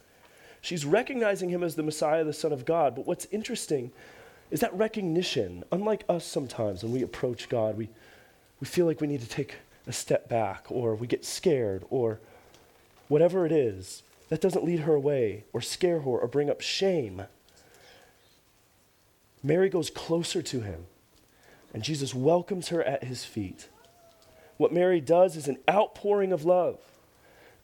She's 0.60 0.84
recognizing 0.84 1.50
him 1.50 1.62
as 1.62 1.74
the 1.74 1.82
Messiah, 1.82 2.24
the 2.24 2.32
Son 2.32 2.52
of 2.52 2.64
God. 2.64 2.94
But 2.94 3.06
what's 3.06 3.26
interesting 3.30 3.92
is 4.50 4.60
that 4.60 4.74
recognition, 4.74 5.64
unlike 5.70 6.04
us 6.08 6.24
sometimes 6.24 6.82
when 6.82 6.92
we 6.92 7.02
approach 7.02 7.48
God, 7.48 7.76
we, 7.76 7.88
we 8.60 8.66
feel 8.66 8.86
like 8.86 9.00
we 9.00 9.06
need 9.06 9.20
to 9.20 9.28
take 9.28 9.56
a 9.86 9.92
step 9.92 10.28
back 10.28 10.64
or 10.68 10.94
we 10.94 11.06
get 11.06 11.24
scared 11.24 11.84
or 11.90 12.20
whatever 13.08 13.46
it 13.46 13.52
is, 13.52 14.02
that 14.28 14.40
doesn't 14.40 14.64
lead 14.64 14.80
her 14.80 14.94
away 14.94 15.44
or 15.52 15.60
scare 15.60 16.00
her 16.00 16.10
or 16.10 16.26
bring 16.26 16.50
up 16.50 16.60
shame. 16.60 17.22
Mary 19.42 19.68
goes 19.68 19.88
closer 19.88 20.42
to 20.42 20.60
him, 20.60 20.86
and 21.72 21.82
Jesus 21.82 22.14
welcomes 22.14 22.68
her 22.68 22.82
at 22.82 23.04
his 23.04 23.24
feet. 23.24 23.68
What 24.56 24.72
Mary 24.72 25.00
does 25.00 25.36
is 25.36 25.48
an 25.48 25.58
outpouring 25.70 26.32
of 26.32 26.44
love. 26.44 26.78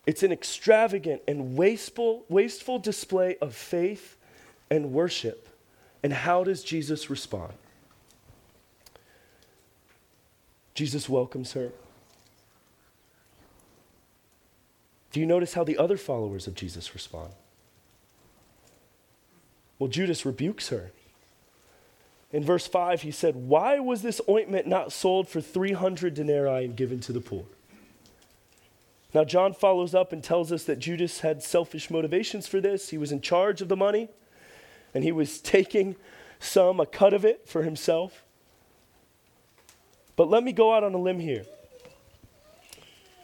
It's 0.06 0.22
an 0.22 0.32
extravagant 0.32 1.22
and 1.26 1.56
wasteful, 1.56 2.24
wasteful 2.28 2.78
display 2.78 3.36
of 3.40 3.54
faith 3.54 4.16
and 4.70 4.92
worship. 4.92 5.48
And 6.02 6.12
how 6.12 6.44
does 6.44 6.62
Jesus 6.62 7.08
respond? 7.08 7.54
Jesus 10.74 11.08
welcomes 11.08 11.52
her. 11.52 11.70
Do 15.12 15.20
you 15.20 15.26
notice 15.26 15.54
how 15.54 15.64
the 15.64 15.78
other 15.78 15.96
followers 15.96 16.46
of 16.46 16.54
Jesus 16.54 16.92
respond? 16.92 17.32
Well, 19.78 19.88
Judas 19.88 20.26
rebukes 20.26 20.68
her. 20.68 20.90
In 22.32 22.42
verse 22.42 22.66
5, 22.66 23.02
he 23.02 23.12
said, 23.12 23.36
Why 23.36 23.78
was 23.78 24.02
this 24.02 24.20
ointment 24.28 24.66
not 24.66 24.92
sold 24.92 25.28
for 25.28 25.40
300 25.40 26.14
denarii 26.14 26.64
and 26.64 26.76
given 26.76 26.98
to 27.00 27.12
the 27.12 27.20
poor? 27.20 27.44
Now, 29.14 29.22
John 29.22 29.52
follows 29.52 29.94
up 29.94 30.12
and 30.12 30.24
tells 30.24 30.50
us 30.50 30.64
that 30.64 30.80
Judas 30.80 31.20
had 31.20 31.40
selfish 31.40 31.88
motivations 31.88 32.48
for 32.48 32.60
this. 32.60 32.88
He 32.88 32.98
was 32.98 33.12
in 33.12 33.20
charge 33.20 33.62
of 33.62 33.68
the 33.68 33.76
money, 33.76 34.08
and 34.92 35.04
he 35.04 35.12
was 35.12 35.40
taking 35.40 35.94
some, 36.40 36.80
a 36.80 36.86
cut 36.86 37.14
of 37.14 37.24
it, 37.24 37.48
for 37.48 37.62
himself. 37.62 38.24
But 40.16 40.28
let 40.28 40.42
me 40.42 40.52
go 40.52 40.74
out 40.74 40.82
on 40.82 40.94
a 40.94 40.98
limb 40.98 41.20
here. 41.20 41.44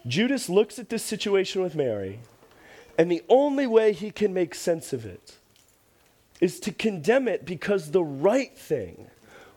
Judas 0.06 0.48
looks 0.48 0.78
at 0.78 0.88
this 0.88 1.02
situation 1.02 1.60
with 1.60 1.74
Mary, 1.74 2.20
and 2.96 3.10
the 3.10 3.22
only 3.28 3.66
way 3.66 3.92
he 3.92 4.12
can 4.12 4.32
make 4.32 4.54
sense 4.54 4.92
of 4.92 5.04
it 5.04 5.38
is 6.40 6.60
to 6.60 6.72
condemn 6.72 7.26
it 7.26 7.44
because 7.44 7.90
the 7.90 8.02
right 8.02 8.56
thing 8.56 9.08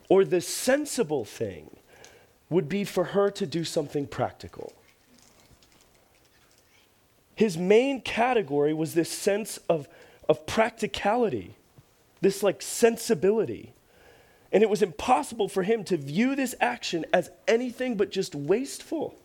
or 0.08 0.24
the 0.24 0.40
sensible 0.40 1.24
thing 1.24 1.76
would 2.50 2.68
be 2.68 2.84
for 2.84 3.04
her 3.04 3.30
to 3.30 3.46
do 3.46 3.64
something 3.64 4.06
practical. 4.06 4.72
His 7.34 7.58
main 7.58 8.00
category 8.00 8.72
was 8.72 8.94
this 8.94 9.10
sense 9.10 9.58
of, 9.68 9.88
of 10.28 10.46
practicality, 10.46 11.56
this 12.20 12.42
like 12.42 12.62
sensibility. 12.62 13.72
And 14.52 14.62
it 14.62 14.70
was 14.70 14.82
impossible 14.82 15.48
for 15.48 15.64
him 15.64 15.82
to 15.84 15.96
view 15.96 16.36
this 16.36 16.54
action 16.60 17.04
as 17.12 17.30
anything 17.48 17.96
but 17.96 18.12
just 18.12 18.34
wasteful. 18.34 19.16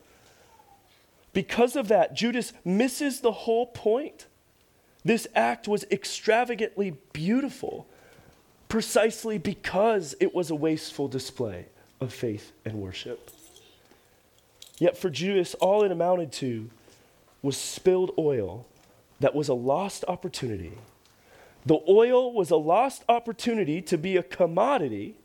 Because 1.32 1.76
of 1.76 1.88
that, 1.88 2.14
Judas 2.14 2.52
misses 2.64 3.20
the 3.20 3.32
whole 3.32 3.66
point. 3.66 4.26
This 5.04 5.28
act 5.34 5.68
was 5.68 5.84
extravagantly 5.90 6.96
beautiful 7.12 7.86
precisely 8.68 9.38
because 9.38 10.14
it 10.20 10.34
was 10.34 10.50
a 10.50 10.54
wasteful 10.54 11.08
display 11.08 11.66
of 12.00 12.12
faith 12.12 12.52
and 12.64 12.74
worship. 12.74 13.30
Yet 14.78 14.96
for 14.96 15.10
Judas, 15.10 15.54
all 15.54 15.82
it 15.82 15.92
amounted 15.92 16.32
to 16.34 16.70
was 17.42 17.56
spilled 17.56 18.12
oil 18.18 18.66
that 19.20 19.34
was 19.34 19.48
a 19.48 19.54
lost 19.54 20.04
opportunity. 20.08 20.78
The 21.66 21.80
oil 21.88 22.32
was 22.32 22.50
a 22.50 22.56
lost 22.56 23.04
opportunity 23.08 23.82
to 23.82 23.98
be 23.98 24.16
a 24.16 24.22
commodity, 24.22 25.16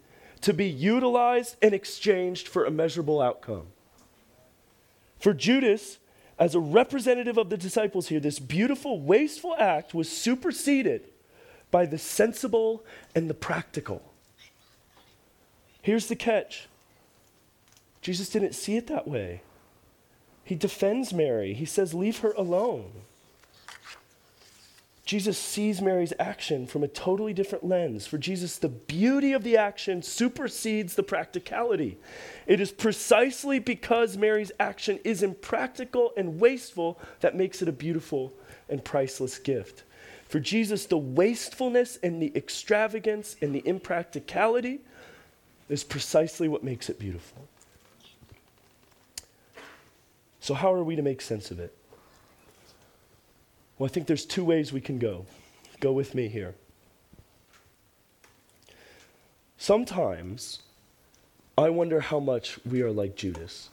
to 0.41 0.53
be 0.53 0.65
utilized 0.65 1.55
and 1.61 1.73
exchanged 1.73 2.47
for 2.47 2.65
a 2.65 2.71
measurable 2.71 3.21
outcome. 3.21 3.67
For 5.19 5.33
Judas, 5.33 5.97
as 6.37 6.53
a 6.53 6.59
representative 6.59 7.37
of 7.37 7.49
the 7.49 7.57
disciples 7.57 8.09
here, 8.09 8.19
this 8.19 8.39
beautiful, 8.39 8.99
wasteful 8.99 9.55
act 9.57 9.93
was 9.93 10.09
superseded 10.09 11.07
by 11.71 11.85
the 11.85 11.97
sensible 11.97 12.83
and 13.15 13.29
the 13.29 13.33
practical. 13.33 14.01
Here's 15.81 16.07
the 16.07 16.15
catch 16.15 16.67
Jesus 18.01 18.29
didn't 18.29 18.53
see 18.53 18.75
it 18.75 18.87
that 18.87 19.07
way. 19.07 19.41
He 20.45 20.55
defends 20.55 21.11
Mary, 21.11 21.53
he 21.53 21.65
says, 21.65 21.93
Leave 21.93 22.19
her 22.19 22.31
alone. 22.37 22.91
Jesus 25.05 25.37
sees 25.37 25.81
Mary's 25.81 26.13
action 26.19 26.65
from 26.65 26.83
a 26.83 26.87
totally 26.87 27.33
different 27.33 27.63
lens. 27.63 28.07
For 28.07 28.17
Jesus, 28.17 28.57
the 28.57 28.69
beauty 28.69 29.33
of 29.33 29.43
the 29.43 29.55
action 29.55 30.01
supersedes 30.01 30.95
the 30.95 31.03
practicality. 31.03 31.97
It 32.47 32.59
is 32.59 32.71
precisely 32.71 33.59
because 33.59 34.17
Mary's 34.17 34.51
action 34.59 34.99
is 35.03 35.21
impractical 35.21 36.11
and 36.17 36.39
wasteful 36.39 36.99
that 37.19 37.35
makes 37.35 37.61
it 37.61 37.67
a 37.67 37.71
beautiful 37.71 38.33
and 38.67 38.83
priceless 38.83 39.37
gift. 39.37 39.83
For 40.27 40.39
Jesus, 40.39 40.87
the 40.87 40.97
wastefulness 40.97 41.99
and 42.01 42.19
the 42.19 42.31
extravagance 42.35 43.35
and 43.41 43.53
the 43.53 43.65
impracticality 43.67 44.79
is 45.69 45.83
precisely 45.83 46.47
what 46.47 46.63
makes 46.63 46.89
it 46.89 46.97
beautiful. 46.97 47.47
So, 50.45 50.53
how 50.53 50.71
are 50.75 50.83
we 50.83 50.95
to 50.95 51.01
make 51.01 51.21
sense 51.21 51.49
of 51.49 51.59
it? 51.59 51.75
Well, 53.79 53.89
I 53.89 53.91
think 53.91 54.05
there's 54.05 54.27
two 54.27 54.45
ways 54.45 54.71
we 54.71 54.79
can 54.79 54.99
go. 54.99 55.25
Go 55.79 55.91
with 55.91 56.13
me 56.13 56.27
here. 56.27 56.53
Sometimes 59.57 60.59
I 61.57 61.69
wonder 61.69 61.99
how 61.99 62.19
much 62.19 62.59
we 62.63 62.83
are 62.83 62.91
like 62.91 63.15
Judas. 63.15 63.71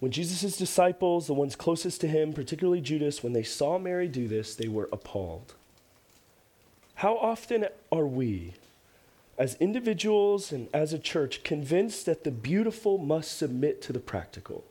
When 0.00 0.10
Jesus' 0.10 0.56
disciples, 0.56 1.28
the 1.28 1.34
ones 1.34 1.54
closest 1.54 2.00
to 2.00 2.08
him, 2.08 2.32
particularly 2.32 2.80
Judas, 2.80 3.22
when 3.22 3.32
they 3.32 3.44
saw 3.44 3.78
Mary 3.78 4.08
do 4.08 4.26
this, 4.26 4.56
they 4.56 4.66
were 4.66 4.88
appalled. 4.90 5.54
How 6.96 7.16
often 7.16 7.68
are 7.92 8.08
we, 8.08 8.54
as 9.38 9.54
individuals 9.60 10.50
and 10.50 10.68
as 10.74 10.92
a 10.92 10.98
church, 10.98 11.44
convinced 11.44 12.06
that 12.06 12.24
the 12.24 12.32
beautiful 12.32 12.98
must 12.98 13.38
submit 13.38 13.80
to 13.82 13.92
the 13.92 14.00
practical? 14.00 14.64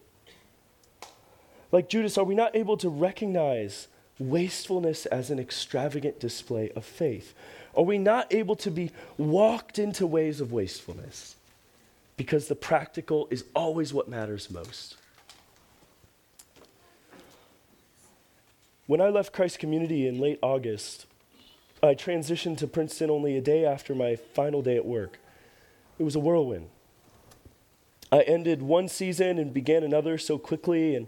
Like 1.71 1.89
Judas, 1.89 2.17
are 2.17 2.23
we 2.23 2.35
not 2.35 2.55
able 2.55 2.77
to 2.77 2.89
recognize 2.89 3.87
wastefulness 4.17 5.05
as 5.05 5.29
an 5.29 5.39
extravagant 5.39 6.19
display 6.19 6.71
of 6.75 6.83
faith? 6.83 7.33
Are 7.75 7.83
we 7.83 7.97
not 7.97 8.33
able 8.33 8.55
to 8.57 8.71
be 8.71 8.91
walked 9.17 9.79
into 9.79 10.07
ways 10.07 10.41
of 10.41 10.51
wastefulness? 10.51 11.35
Because 12.17 12.47
the 12.47 12.55
practical 12.55 13.27
is 13.29 13.45
always 13.55 13.93
what 13.93 14.09
matters 14.09 14.49
most. 14.49 14.97
When 18.87 18.99
I 18.99 19.09
left 19.09 19.33
Christ 19.33 19.59
Community 19.59 20.07
in 20.07 20.19
late 20.19 20.39
August, 20.41 21.05
I 21.81 21.93
transitioned 21.93 22.57
to 22.57 22.67
Princeton 22.67 23.11
only 23.11 23.37
a 23.37 23.41
day 23.41 23.63
after 23.63 23.93
my 23.93 24.15
final 24.15 24.63
day 24.63 24.75
at 24.75 24.85
work. 24.85 25.19
It 25.99 26.03
was 26.03 26.15
a 26.15 26.19
whirlwind. 26.19 26.69
I 28.11 28.21
ended 28.21 28.63
one 28.63 28.89
season 28.89 29.37
and 29.37 29.53
began 29.53 29.83
another 29.83 30.17
so 30.17 30.39
quickly, 30.39 30.95
and 30.95 31.07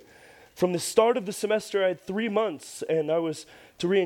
from 0.61 0.73
the 0.73 0.79
start 0.79 1.17
of 1.17 1.25
the 1.25 1.33
semester, 1.33 1.83
I 1.83 1.87
had 1.87 1.99
three 1.99 2.29
months, 2.29 2.83
and 2.87 3.11
I 3.11 3.17
was 3.17 3.47
to 3.79 3.87
re 3.87 3.97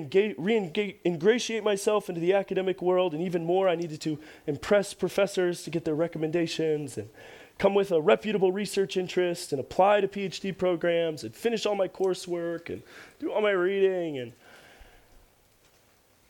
ingratiate 1.05 1.65
myself 1.65 2.07
into 2.07 2.21
the 2.21 2.31
academic 2.31 2.81
world, 2.81 3.13
and 3.13 3.21
even 3.21 3.43
more, 3.43 3.67
I 3.67 3.75
needed 3.75 3.99
to 4.03 4.17
impress 4.47 4.93
professors 4.93 5.63
to 5.63 5.69
get 5.69 5.83
their 5.83 5.95
recommendations 5.95 6.97
and 6.97 7.09
come 7.57 7.75
with 7.75 7.91
a 7.91 7.99
reputable 7.99 8.53
research 8.53 8.95
interest 8.95 9.51
and 9.51 9.59
apply 9.59 9.99
to 9.99 10.07
PhD 10.07 10.57
programs 10.57 11.25
and 11.25 11.35
finish 11.35 11.65
all 11.65 11.75
my 11.75 11.89
coursework 11.89 12.69
and 12.69 12.81
do 13.19 13.33
all 13.33 13.41
my 13.41 13.51
reading 13.51 14.17
and 14.17 14.31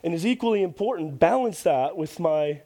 and 0.03 0.11
is 0.11 0.25
equally 0.25 0.63
important 0.63 1.19
balance 1.19 1.61
that 1.61 1.95
with 1.95 2.19
my 2.19 2.61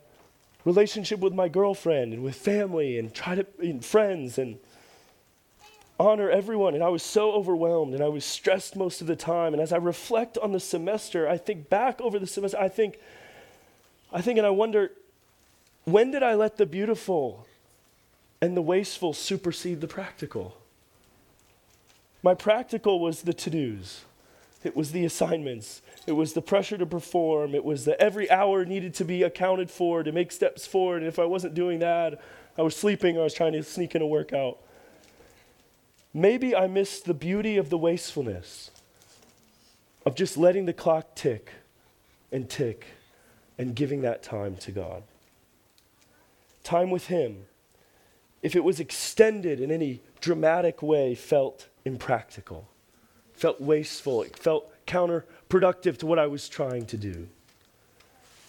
relationship 0.64 1.20
with 1.20 1.34
my 1.34 1.50
girlfriend 1.50 2.14
and 2.14 2.24
with 2.24 2.36
family 2.36 2.98
and 2.98 3.14
try 3.14 3.36
to 3.36 3.46
and 3.60 3.84
friends 3.84 4.38
and 4.38 4.60
honor 6.00 6.30
everyone. 6.30 6.74
And 6.74 6.84
I 6.84 6.90
was 6.90 7.04
so 7.04 7.32
overwhelmed 7.32 7.94
and 7.94 8.04
I 8.04 8.08
was 8.08 8.24
stressed 8.24 8.76
most 8.76 9.02
of 9.02 9.08
the 9.08 9.16
time. 9.16 9.54
And 9.54 9.62
as 9.62 9.74
I 9.74 9.78
reflect 9.78 10.38
on 10.38 10.54
the 10.54 10.60
semester, 10.60 11.28
I 11.28 11.38
think 11.38 11.70
back 11.70 12.00
over 12.00 12.18
the 12.18 12.28
semester, 12.28 12.58
I 12.58 12.70
think, 12.70 12.98
I 14.12 14.22
think, 14.22 14.38
and 14.38 14.48
I 14.48 14.52
wonder, 14.52 14.92
when 15.84 16.12
did 16.12 16.24
I 16.24 16.36
let 16.36 16.58
the 16.58 16.66
beautiful 16.66 17.46
and 18.42 18.56
the 18.56 18.62
wasteful 18.62 19.14
supersede 19.14 19.82
the 19.82 19.88
practical? 19.88 20.56
My 22.24 22.34
practical 22.34 23.00
was 23.00 23.24
the 23.24 23.34
to 23.34 23.50
dos. 23.50 24.06
It 24.64 24.76
was 24.76 24.92
the 24.92 25.06
assignments. 25.06 25.82
It 26.06 26.12
was 26.14 26.34
the 26.34 26.42
pressure 26.42 26.78
to 26.78 26.86
perform. 26.86 27.56
It 27.56 27.64
was 27.64 27.86
that 27.86 28.02
every 28.02 28.30
hour 28.30 28.66
needed 28.66 28.94
to 28.96 29.06
be 29.06 29.24
accounted 29.24 29.70
for 29.70 30.04
to 30.04 30.12
make 30.12 30.32
steps 30.32 30.68
forward. 30.68 30.98
And 30.98 31.08
if 31.08 31.18
I 31.18 31.26
wasn't 31.26 31.54
doing 31.54 31.80
that, 31.80 32.22
I 32.58 32.62
was 32.62 32.76
sleeping 32.76 33.16
or 33.16 33.22
I 33.22 33.24
was 33.24 33.34
trying 33.34 33.54
to 33.54 33.64
sneak 33.64 33.96
in 33.96 34.02
a 34.02 34.08
workout. 34.08 34.58
Maybe 36.14 36.56
I 36.56 36.68
missed 36.68 37.06
the 37.06 37.14
beauty 37.14 37.58
of 37.58 37.70
the 37.70 37.78
wastefulness 37.78 38.72
of 40.06 40.16
just 40.16 40.38
letting 40.38 40.66
the 40.66 40.74
clock 40.74 41.16
tick 41.16 41.52
and 42.32 42.50
tick 42.50 42.88
and 43.58 43.76
giving 43.76 44.02
that 44.02 44.24
time 44.24 44.56
to 44.58 44.72
God. 44.72 45.04
Time 46.64 46.90
with 46.90 47.08
Him, 47.08 47.46
if 48.42 48.56
it 48.56 48.64
was 48.64 48.80
extended 48.80 49.60
in 49.60 49.72
any 49.72 50.02
dramatic 50.22 50.82
way, 50.82 51.14
felt 51.14 51.68
impractical, 51.86 52.68
felt 53.34 53.60
wasteful, 53.62 54.24
it 54.24 54.38
felt 54.38 54.72
counterproductive 54.88 55.98
to 55.98 56.06
what 56.06 56.20
I 56.20 56.28
was 56.28 56.50
trying 56.50 56.86
to 56.88 56.98
do. 56.98 57.28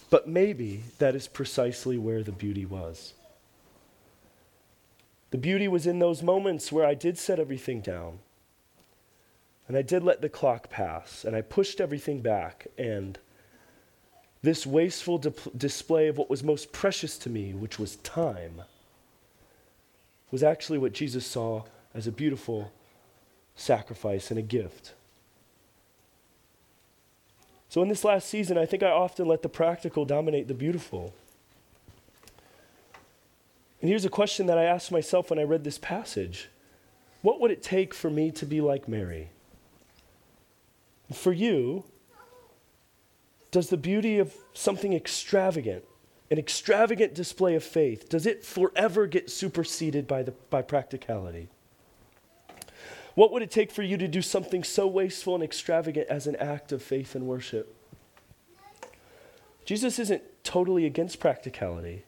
But 0.09 0.27
maybe 0.27 0.83
that 0.97 1.15
is 1.15 1.27
precisely 1.27 1.97
where 1.97 2.23
the 2.23 2.31
beauty 2.31 2.65
was. 2.65 3.13
The 5.31 5.37
beauty 5.37 5.67
was 5.67 5.87
in 5.87 5.99
those 5.99 6.21
moments 6.21 6.71
where 6.71 6.85
I 6.85 6.93
did 6.93 7.17
set 7.17 7.39
everything 7.39 7.81
down. 7.81 8.19
And 9.67 9.77
I 9.77 9.81
did 9.81 10.03
let 10.03 10.21
the 10.21 10.29
clock 10.29 10.69
pass. 10.69 11.23
And 11.23 11.35
I 11.35 11.41
pushed 11.41 11.79
everything 11.79 12.21
back. 12.21 12.67
And 12.77 13.17
this 14.41 14.67
wasteful 14.67 15.17
di- 15.17 15.31
display 15.57 16.07
of 16.07 16.17
what 16.17 16.29
was 16.29 16.43
most 16.43 16.73
precious 16.73 17.17
to 17.19 17.29
me, 17.29 17.53
which 17.53 17.79
was 17.79 17.95
time, 17.97 18.61
was 20.31 20.43
actually 20.43 20.77
what 20.77 20.93
Jesus 20.93 21.25
saw 21.25 21.63
as 21.93 22.07
a 22.07 22.11
beautiful 22.11 22.71
sacrifice 23.55 24.31
and 24.31 24.39
a 24.39 24.43
gift. 24.43 24.93
So, 27.69 27.81
in 27.81 27.87
this 27.87 28.03
last 28.03 28.27
season, 28.27 28.57
I 28.57 28.65
think 28.65 28.83
I 28.83 28.89
often 28.89 29.27
let 29.27 29.43
the 29.43 29.49
practical 29.49 30.03
dominate 30.03 30.49
the 30.49 30.53
beautiful. 30.53 31.13
And 33.81 33.89
here's 33.89 34.05
a 34.05 34.09
question 34.09 34.45
that 34.45 34.59
I 34.59 34.63
asked 34.63 34.91
myself 34.91 35.29
when 35.29 35.39
I 35.39 35.43
read 35.43 35.63
this 35.63 35.77
passage 35.77 36.49
What 37.21 37.39
would 37.39 37.51
it 37.51 37.63
take 37.63 37.93
for 37.93 38.09
me 38.09 38.31
to 38.31 38.45
be 38.45 38.61
like 38.61 38.87
Mary? 38.87 39.29
For 41.11 41.33
you, 41.33 41.83
does 43.51 43.69
the 43.69 43.77
beauty 43.77 44.17
of 44.17 44.33
something 44.53 44.93
extravagant, 44.93 45.83
an 46.29 46.37
extravagant 46.37 47.13
display 47.13 47.55
of 47.55 47.63
faith, 47.63 48.07
does 48.07 48.25
it 48.25 48.45
forever 48.45 49.07
get 49.07 49.29
superseded 49.29 50.07
by, 50.07 50.23
the, 50.23 50.31
by 50.49 50.61
practicality? 50.61 51.49
What 53.13 53.33
would 53.33 53.41
it 53.41 53.51
take 53.51 53.71
for 53.71 53.83
you 53.83 53.97
to 53.97 54.07
do 54.07 54.21
something 54.21 54.63
so 54.63 54.87
wasteful 54.87 55.35
and 55.35 55.43
extravagant 55.43 56.07
as 56.07 56.27
an 56.27 56.37
act 56.37 56.71
of 56.71 56.81
faith 56.81 57.13
and 57.13 57.27
worship? 57.27 57.75
Jesus 59.65 59.99
isn't 59.99 60.23
totally 60.43 60.85
against 60.85 61.19
practicality. 61.19 62.05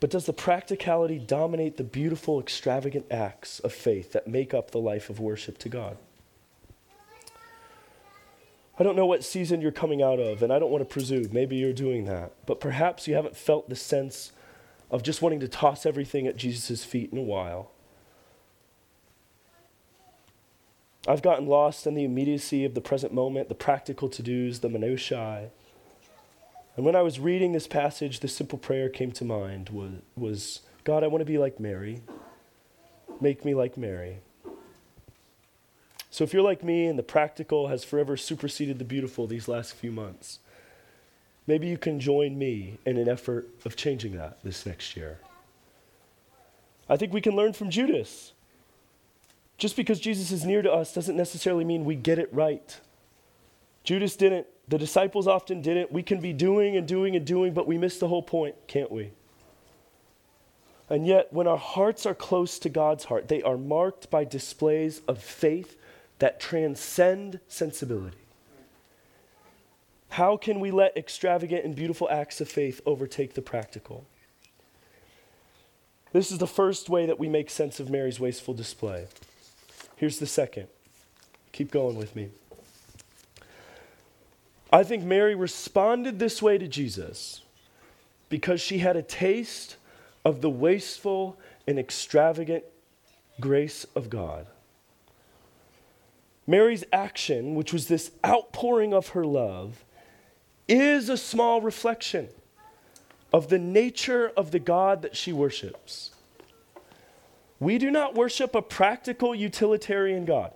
But 0.00 0.10
does 0.10 0.26
the 0.26 0.32
practicality 0.32 1.18
dominate 1.18 1.76
the 1.76 1.84
beautiful, 1.84 2.38
extravagant 2.38 3.06
acts 3.10 3.58
of 3.60 3.72
faith 3.72 4.12
that 4.12 4.28
make 4.28 4.54
up 4.54 4.70
the 4.70 4.78
life 4.78 5.10
of 5.10 5.18
worship 5.18 5.58
to 5.58 5.68
God? 5.68 5.96
I 8.78 8.84
don't 8.84 8.94
know 8.94 9.06
what 9.06 9.24
season 9.24 9.60
you're 9.60 9.72
coming 9.72 10.02
out 10.02 10.20
of, 10.20 10.40
and 10.40 10.52
I 10.52 10.60
don't 10.60 10.70
want 10.70 10.88
to 10.88 10.92
presume. 10.92 11.30
Maybe 11.32 11.56
you're 11.56 11.72
doing 11.72 12.04
that. 12.04 12.32
But 12.46 12.60
perhaps 12.60 13.08
you 13.08 13.16
haven't 13.16 13.36
felt 13.36 13.68
the 13.68 13.74
sense 13.74 14.30
of 14.88 15.02
just 15.02 15.20
wanting 15.20 15.40
to 15.40 15.48
toss 15.48 15.84
everything 15.84 16.28
at 16.28 16.36
Jesus' 16.36 16.84
feet 16.84 17.12
in 17.12 17.18
a 17.18 17.22
while. 17.22 17.72
I've 21.08 21.22
gotten 21.22 21.46
lost 21.46 21.88
in 21.88 21.94
the 21.94 22.04
immediacy 22.04 22.64
of 22.64 22.74
the 22.74 22.80
present 22.80 23.12
moment, 23.12 23.48
the 23.48 23.54
practical 23.56 24.08
to 24.10 24.22
dos, 24.22 24.60
the 24.60 24.68
minutiae. 24.68 25.50
And 26.78 26.84
when 26.84 26.94
I 26.94 27.02
was 27.02 27.18
reading 27.18 27.50
this 27.50 27.66
passage, 27.66 28.20
the 28.20 28.28
simple 28.28 28.56
prayer 28.56 28.88
came 28.88 29.10
to 29.10 29.24
mind 29.24 29.70
was, 29.70 29.90
was 30.14 30.60
God, 30.84 31.02
I 31.02 31.08
want 31.08 31.22
to 31.22 31.24
be 31.24 31.36
like 31.36 31.58
Mary. 31.58 32.02
Make 33.20 33.44
me 33.44 33.52
like 33.52 33.76
Mary. 33.76 34.18
So 36.08 36.22
if 36.22 36.32
you're 36.32 36.40
like 36.40 36.62
me 36.62 36.86
and 36.86 36.96
the 36.96 37.02
practical 37.02 37.66
has 37.66 37.82
forever 37.82 38.16
superseded 38.16 38.78
the 38.78 38.84
beautiful 38.84 39.26
these 39.26 39.48
last 39.48 39.74
few 39.74 39.90
months, 39.90 40.38
maybe 41.48 41.66
you 41.66 41.78
can 41.78 41.98
join 41.98 42.38
me 42.38 42.78
in 42.86 42.96
an 42.96 43.08
effort 43.08 43.48
of 43.64 43.74
changing 43.74 44.16
that 44.16 44.38
this 44.44 44.64
next 44.64 44.96
year. 44.96 45.18
I 46.88 46.96
think 46.96 47.12
we 47.12 47.20
can 47.20 47.34
learn 47.34 47.54
from 47.54 47.70
Judas. 47.70 48.34
Just 49.56 49.74
because 49.74 49.98
Jesus 49.98 50.30
is 50.30 50.44
near 50.44 50.62
to 50.62 50.70
us 50.70 50.94
doesn't 50.94 51.16
necessarily 51.16 51.64
mean 51.64 51.84
we 51.84 51.96
get 51.96 52.20
it 52.20 52.32
right. 52.32 52.78
Judas 53.88 54.16
didn't. 54.16 54.46
The 54.68 54.76
disciples 54.76 55.26
often 55.26 55.62
didn't. 55.62 55.90
We 55.90 56.02
can 56.02 56.20
be 56.20 56.34
doing 56.34 56.76
and 56.76 56.86
doing 56.86 57.16
and 57.16 57.24
doing, 57.24 57.54
but 57.54 57.66
we 57.66 57.78
miss 57.78 57.98
the 57.98 58.06
whole 58.06 58.20
point, 58.22 58.54
can't 58.66 58.92
we? 58.92 59.12
And 60.90 61.06
yet, 61.06 61.32
when 61.32 61.46
our 61.46 61.56
hearts 61.56 62.04
are 62.04 62.14
close 62.14 62.58
to 62.58 62.68
God's 62.68 63.04
heart, 63.04 63.28
they 63.28 63.42
are 63.42 63.56
marked 63.56 64.10
by 64.10 64.24
displays 64.24 65.00
of 65.08 65.22
faith 65.22 65.78
that 66.18 66.38
transcend 66.38 67.40
sensibility. 67.48 68.18
How 70.10 70.36
can 70.36 70.60
we 70.60 70.70
let 70.70 70.94
extravagant 70.94 71.64
and 71.64 71.74
beautiful 71.74 72.10
acts 72.10 72.42
of 72.42 72.48
faith 72.50 72.82
overtake 72.84 73.32
the 73.32 73.40
practical? 73.40 74.04
This 76.12 76.30
is 76.30 76.36
the 76.36 76.46
first 76.46 76.90
way 76.90 77.06
that 77.06 77.18
we 77.18 77.30
make 77.30 77.48
sense 77.48 77.80
of 77.80 77.88
Mary's 77.88 78.20
wasteful 78.20 78.52
display. 78.52 79.06
Here's 79.96 80.18
the 80.18 80.26
second. 80.26 80.68
Keep 81.52 81.70
going 81.70 81.96
with 81.96 82.14
me. 82.14 82.28
I 84.70 84.82
think 84.82 85.02
Mary 85.02 85.34
responded 85.34 86.18
this 86.18 86.42
way 86.42 86.58
to 86.58 86.68
Jesus 86.68 87.42
because 88.28 88.60
she 88.60 88.78
had 88.78 88.96
a 88.96 89.02
taste 89.02 89.76
of 90.24 90.40
the 90.40 90.50
wasteful 90.50 91.38
and 91.66 91.78
extravagant 91.78 92.64
grace 93.40 93.86
of 93.94 94.10
God. 94.10 94.46
Mary's 96.46 96.84
action, 96.92 97.54
which 97.54 97.72
was 97.72 97.88
this 97.88 98.10
outpouring 98.26 98.92
of 98.92 99.08
her 99.08 99.24
love, 99.24 99.84
is 100.66 101.08
a 101.08 101.16
small 101.16 101.60
reflection 101.60 102.28
of 103.32 103.48
the 103.48 103.58
nature 103.58 104.32
of 104.36 104.50
the 104.50 104.58
God 104.58 105.02
that 105.02 105.16
she 105.16 105.32
worships. 105.32 106.10
We 107.60 107.78
do 107.78 107.90
not 107.90 108.14
worship 108.14 108.54
a 108.54 108.62
practical 108.62 109.34
utilitarian 109.34 110.24
God. 110.24 110.52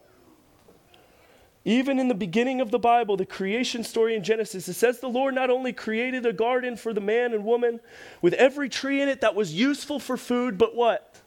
Even 1.65 2.01
in 2.01 2.09
the 2.09 2.15
beginning 2.15 2.61
of 2.61 2.73
the 2.73 2.79
Bible, 2.79 3.17
the 3.17 3.25
creation 3.25 3.85
story 3.85 4.17
in 4.17 4.25
Genesis, 4.25 4.67
it 4.67 4.75
says 4.75 4.99
the 4.99 5.09
Lord 5.09 5.35
not 5.35 5.49
only 5.49 5.73
created 5.73 6.27
a 6.27 6.33
garden 6.33 6.77
for 6.77 6.93
the 6.93 7.01
man 7.01 7.33
and 7.33 7.45
woman 7.45 7.79
with 8.21 8.35
every 8.35 8.69
tree 8.69 9.01
in 9.01 9.09
it 9.09 9.21
that 9.21 9.37
was 9.37 9.55
useful 9.55 10.01
for 10.01 10.17
food, 10.17 10.59
but 10.59 10.75
what? 10.75 11.21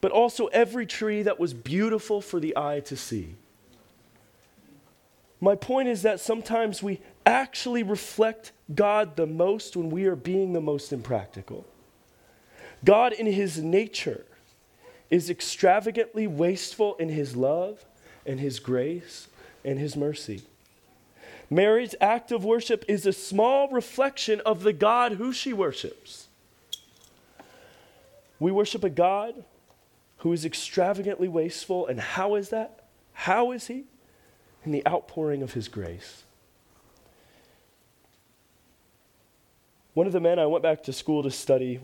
But 0.00 0.12
also 0.12 0.46
every 0.46 0.86
tree 0.86 1.22
that 1.22 1.40
was 1.40 1.54
beautiful 1.54 2.20
for 2.20 2.38
the 2.38 2.56
eye 2.56 2.80
to 2.80 2.96
see. 2.96 3.34
My 5.40 5.56
point 5.56 5.88
is 5.88 6.02
that 6.02 6.20
sometimes 6.20 6.84
we 6.84 7.00
actually 7.26 7.82
reflect 7.82 8.52
God 8.72 9.16
the 9.16 9.26
most 9.26 9.76
when 9.76 9.90
we 9.90 10.04
are 10.06 10.14
being 10.14 10.52
the 10.52 10.60
most 10.60 10.92
impractical. 10.92 11.66
God, 12.84 13.12
in 13.12 13.26
his 13.26 13.58
nature, 13.58 14.24
is 15.10 15.28
extravagantly 15.28 16.28
wasteful 16.28 16.94
in 16.94 17.08
his 17.08 17.34
love 17.34 17.84
and 18.24 18.38
his 18.38 18.60
grace 18.60 19.26
and 19.64 19.78
his 19.78 19.96
mercy. 19.96 20.42
Mary's 21.50 21.94
act 22.00 22.32
of 22.32 22.44
worship 22.44 22.84
is 22.88 23.04
a 23.04 23.12
small 23.12 23.68
reflection 23.68 24.40
of 24.46 24.62
the 24.62 24.72
God 24.72 25.12
who 25.12 25.32
she 25.32 25.52
worships. 25.52 26.28
We 28.38 28.50
worship 28.50 28.82
a 28.82 28.90
God 28.90 29.44
who 30.18 30.32
is 30.32 30.44
extravagantly 30.44 31.28
wasteful, 31.28 31.86
and 31.86 32.00
how 32.00 32.36
is 32.36 32.48
that? 32.48 32.86
How 33.12 33.52
is 33.52 33.66
he? 33.66 33.84
In 34.64 34.72
the 34.72 34.86
outpouring 34.86 35.42
of 35.42 35.52
his 35.52 35.68
grace. 35.68 36.22
One 39.94 40.06
of 40.06 40.12
the 40.12 40.20
men 40.20 40.38
I 40.38 40.46
went 40.46 40.62
back 40.62 40.82
to 40.84 40.92
school 40.92 41.22
to 41.22 41.30
study, 41.30 41.80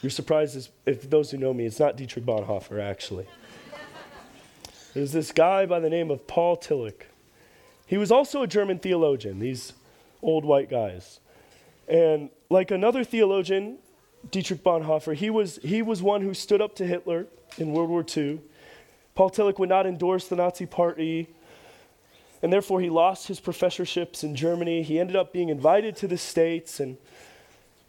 you're 0.00 0.10
surprised 0.10 0.70
if 0.86 1.10
those 1.10 1.30
who 1.30 1.36
know 1.36 1.52
me, 1.52 1.66
it's 1.66 1.78
not 1.78 1.96
Dietrich 1.96 2.24
Bonhoeffer, 2.24 2.80
actually. 2.80 3.26
There's 4.94 5.12
this 5.12 5.32
guy 5.32 5.66
by 5.66 5.80
the 5.80 5.90
name 5.90 6.10
of 6.10 6.26
Paul 6.26 6.56
Tillich. 6.56 7.02
He 7.86 7.96
was 7.96 8.10
also 8.10 8.42
a 8.42 8.46
German 8.46 8.78
theologian, 8.78 9.38
these 9.38 9.72
old 10.22 10.44
white 10.44 10.70
guys. 10.70 11.20
And 11.88 12.30
like 12.50 12.70
another 12.70 13.04
theologian, 13.04 13.78
Dietrich 14.30 14.62
Bonhoeffer, 14.62 15.14
he 15.14 15.30
was, 15.30 15.58
he 15.62 15.82
was 15.82 16.02
one 16.02 16.22
who 16.22 16.34
stood 16.34 16.60
up 16.60 16.74
to 16.76 16.86
Hitler 16.86 17.26
in 17.58 17.72
World 17.72 17.90
War 17.90 18.04
II 18.16 18.40
Paul 19.14 19.30
Tillich 19.30 19.58
would 19.58 19.68
not 19.68 19.86
endorse 19.86 20.28
the 20.28 20.36
Nazi 20.36 20.64
Party, 20.64 21.28
and 22.42 22.52
therefore 22.52 22.80
he 22.80 22.88
lost 22.88 23.28
his 23.28 23.40
professorships 23.40 24.24
in 24.24 24.34
Germany. 24.34 24.82
He 24.82 24.98
ended 24.98 25.16
up 25.16 25.32
being 25.32 25.50
invited 25.50 25.96
to 25.96 26.08
the 26.08 26.16
States, 26.16 26.80
and 26.80 26.96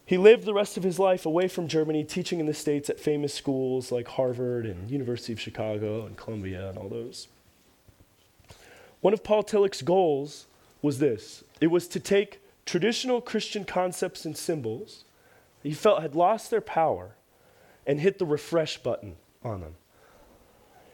he 0.06 0.18
lived 0.18 0.46
the 0.46 0.54
rest 0.54 0.78
of 0.78 0.84
his 0.84 1.00
life 1.00 1.26
away 1.26 1.48
from 1.48 1.68
Germany, 1.68 2.04
teaching 2.04 2.40
in 2.40 2.46
the 2.46 2.54
States 2.54 2.90
at 2.90 3.00
famous 3.00 3.34
schools 3.34 3.92
like 3.92 4.08
Harvard 4.08 4.66
and 4.66 4.90
University 4.90 5.34
of 5.34 5.40
Chicago 5.40 6.06
and 6.06 6.18
Columbia 6.18 6.70
and 6.70 6.78
all 6.78 6.90
those. 6.90 7.28
One 9.02 9.14
of 9.14 9.24
Paul 9.24 9.44
Tillich's 9.44 9.82
goals 9.82 10.46
was 10.82 11.00
this 11.00 11.44
it 11.62 11.68
was 11.68 11.88
to 11.90 12.00
take 12.00 12.42
traditional 12.66 13.22
Christian 13.22 13.66
concepts 13.66 14.26
and 14.26 14.38
symbols 14.38 15.04
he 15.62 15.74
felt 15.74 16.02
had 16.02 16.14
lost 16.14 16.52
their 16.52 16.62
power 16.62 17.16
and 17.88 18.00
hit 18.00 18.20
the 18.20 18.26
refresh 18.26 18.78
button 18.78 19.16
on 19.44 19.62
them. 19.62 19.76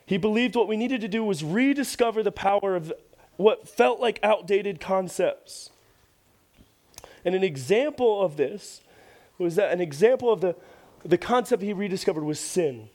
He 0.06 0.18
believed 0.18 0.56
what 0.56 0.68
we 0.68 0.78
needed 0.78 1.02
to 1.02 1.08
do 1.08 1.24
was 1.24 1.44
rediscover 1.44 2.24
the 2.24 2.32
power 2.32 2.76
of 2.76 2.94
what 3.38 3.68
felt 3.68 4.00
like 4.00 4.20
outdated 4.22 4.80
concepts. 4.80 5.72
And 7.26 7.36
an 7.36 7.44
example 7.44 8.22
of 8.22 8.38
this 8.38 8.82
was 9.40 9.56
that 9.56 9.72
an 9.72 9.82
example 9.82 10.32
of 10.32 10.42
the, 10.42 10.56
the 11.04 11.18
concept 11.18 11.64
he 11.64 11.74
rediscovered 11.74 12.24
was 12.24 12.40
sin. 12.40 12.90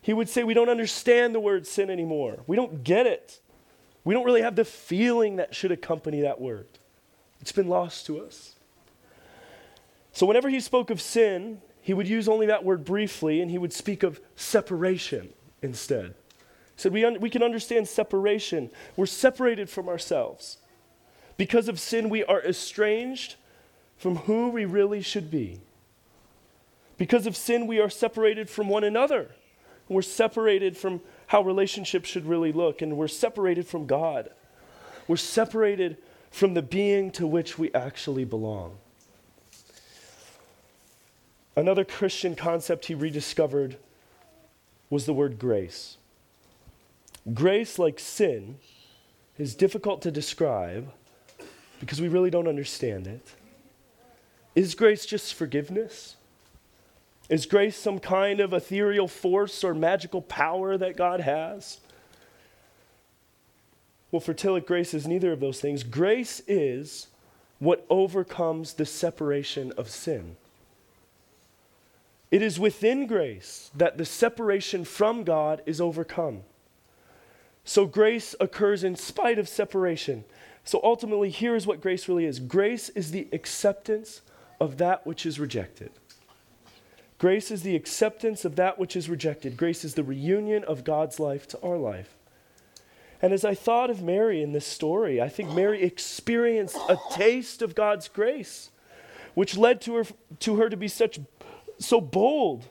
He 0.00 0.12
would 0.12 0.28
say, 0.28 0.44
We 0.44 0.54
don't 0.54 0.68
understand 0.70 1.34
the 1.34 1.40
word 1.40 1.66
sin 1.66 1.90
anymore. 1.90 2.38
We 2.46 2.56
don't 2.56 2.82
get 2.84 3.06
it. 3.06 3.40
We 4.04 4.14
don't 4.14 4.24
really 4.24 4.42
have 4.42 4.56
the 4.56 4.64
feeling 4.64 5.36
that 5.36 5.54
should 5.54 5.72
accompany 5.72 6.22
that 6.22 6.40
word. 6.40 6.66
It's 7.40 7.52
been 7.52 7.68
lost 7.68 8.06
to 8.06 8.20
us. 8.20 8.54
So, 10.12 10.26
whenever 10.26 10.48
he 10.48 10.60
spoke 10.60 10.90
of 10.90 11.00
sin, 11.00 11.60
he 11.82 11.94
would 11.94 12.08
use 12.08 12.28
only 12.28 12.46
that 12.46 12.64
word 12.64 12.84
briefly 12.84 13.40
and 13.40 13.50
he 13.50 13.58
would 13.58 13.72
speak 13.72 14.02
of 14.02 14.20
separation 14.36 15.30
instead 15.62 16.14
He 16.76 16.82
said 16.82 16.92
we, 16.92 17.04
un- 17.04 17.20
we 17.20 17.30
can 17.30 17.42
understand 17.42 17.88
separation. 17.88 18.70
We're 18.96 19.06
separated 19.06 19.68
from 19.68 19.88
ourselves. 19.88 20.58
Because 21.36 21.68
of 21.68 21.80
sin, 21.80 22.10
we 22.10 22.24
are 22.24 22.42
estranged 22.42 23.36
from 23.96 24.16
who 24.16 24.50
we 24.50 24.64
really 24.64 25.02
should 25.02 25.30
be. 25.30 25.60
Because 27.00 27.26
of 27.26 27.34
sin, 27.34 27.66
we 27.66 27.80
are 27.80 27.88
separated 27.88 28.50
from 28.50 28.68
one 28.68 28.84
another. 28.84 29.30
We're 29.88 30.02
separated 30.02 30.76
from 30.76 31.00
how 31.28 31.40
relationships 31.40 32.10
should 32.10 32.26
really 32.26 32.52
look, 32.52 32.82
and 32.82 32.94
we're 32.94 33.08
separated 33.08 33.66
from 33.66 33.86
God. 33.86 34.28
We're 35.08 35.16
separated 35.16 35.96
from 36.30 36.52
the 36.52 36.60
being 36.60 37.10
to 37.12 37.26
which 37.26 37.58
we 37.58 37.72
actually 37.72 38.26
belong. 38.26 38.76
Another 41.56 41.86
Christian 41.86 42.36
concept 42.36 42.84
he 42.84 42.94
rediscovered 42.94 43.78
was 44.90 45.06
the 45.06 45.14
word 45.14 45.38
grace. 45.38 45.96
Grace, 47.32 47.78
like 47.78 47.98
sin, 47.98 48.58
is 49.38 49.54
difficult 49.54 50.02
to 50.02 50.10
describe 50.10 50.92
because 51.80 51.98
we 51.98 52.08
really 52.08 52.28
don't 52.28 52.46
understand 52.46 53.06
it. 53.06 53.26
Is 54.54 54.74
grace 54.74 55.06
just 55.06 55.32
forgiveness? 55.32 56.16
Is 57.30 57.46
grace 57.46 57.76
some 57.76 58.00
kind 58.00 58.40
of 58.40 58.52
ethereal 58.52 59.06
force 59.06 59.62
or 59.62 59.72
magical 59.72 60.20
power 60.20 60.76
that 60.76 60.96
God 60.96 61.20
has? 61.20 61.78
Well, 64.10 64.18
for 64.18 64.34
grace 64.60 64.92
is 64.92 65.06
neither 65.06 65.30
of 65.30 65.38
those 65.38 65.60
things. 65.60 65.84
Grace 65.84 66.42
is 66.48 67.06
what 67.60 67.86
overcomes 67.88 68.74
the 68.74 68.84
separation 68.84 69.72
of 69.76 69.88
sin. 69.88 70.36
It 72.32 72.42
is 72.42 72.58
within 72.58 73.06
grace 73.06 73.70
that 73.76 73.96
the 73.96 74.04
separation 74.04 74.84
from 74.84 75.22
God 75.22 75.62
is 75.66 75.80
overcome. 75.80 76.40
So 77.64 77.86
grace 77.86 78.34
occurs 78.40 78.82
in 78.82 78.96
spite 78.96 79.38
of 79.38 79.48
separation. 79.48 80.24
So 80.64 80.80
ultimately, 80.82 81.30
here 81.30 81.54
is 81.54 81.66
what 81.66 81.80
grace 81.80 82.08
really 82.08 82.24
is 82.24 82.40
grace 82.40 82.88
is 82.90 83.12
the 83.12 83.28
acceptance 83.32 84.22
of 84.58 84.78
that 84.78 85.06
which 85.06 85.24
is 85.24 85.38
rejected. 85.38 85.92
Grace 87.20 87.50
is 87.50 87.60
the 87.60 87.76
acceptance 87.76 88.46
of 88.46 88.56
that 88.56 88.78
which 88.78 88.96
is 88.96 89.10
rejected. 89.10 89.54
Grace 89.54 89.84
is 89.84 89.92
the 89.92 90.02
reunion 90.02 90.64
of 90.64 90.84
God's 90.84 91.20
life 91.20 91.46
to 91.48 91.60
our 91.60 91.76
life. 91.76 92.16
And 93.20 93.34
as 93.34 93.44
I 93.44 93.54
thought 93.54 93.90
of 93.90 94.02
Mary 94.02 94.42
in 94.42 94.52
this 94.52 94.66
story, 94.66 95.20
I 95.20 95.28
think 95.28 95.50
Mary 95.50 95.82
experienced 95.82 96.78
a 96.88 96.96
taste 97.12 97.60
of 97.60 97.74
God's 97.74 98.08
grace, 98.08 98.70
which 99.34 99.54
led 99.54 99.82
to 99.82 99.96
her, 99.96 100.04
to 100.38 100.56
her 100.56 100.70
to 100.70 100.78
be 100.78 100.88
such 100.88 101.20
so 101.78 102.00
bold. 102.00 102.64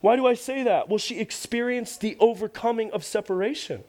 Why 0.00 0.14
do 0.14 0.28
I 0.28 0.34
say 0.34 0.62
that? 0.62 0.88
Well, 0.88 0.98
she 0.98 1.18
experienced 1.18 2.00
the 2.00 2.16
overcoming 2.20 2.92
of 2.92 3.02
separation. 3.02 3.82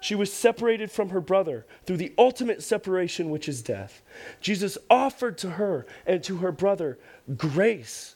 She 0.00 0.14
was 0.14 0.32
separated 0.32 0.90
from 0.90 1.10
her 1.10 1.20
brother 1.20 1.66
through 1.84 1.98
the 1.98 2.14
ultimate 2.16 2.62
separation, 2.62 3.28
which 3.28 3.50
is 3.50 3.60
death. 3.60 4.00
Jesus 4.40 4.78
offered 4.88 5.36
to 5.38 5.50
her 5.50 5.84
and 6.06 6.22
to 6.24 6.38
her 6.38 6.52
brother 6.52 6.98
grace. 7.36 8.13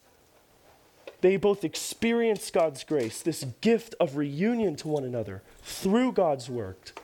They 1.21 1.37
both 1.37 1.65
experienced 1.65 2.53
God's 2.53 2.85
grace, 2.85 3.21
this 3.23 3.45
gift 3.61 3.95
of 3.99 4.17
reunion 4.17 4.77
to 4.77 4.89
one 4.89 5.05
another 5.05 5.43
through 5.63 6.13
God's 6.13 6.49
work. 6.49 6.99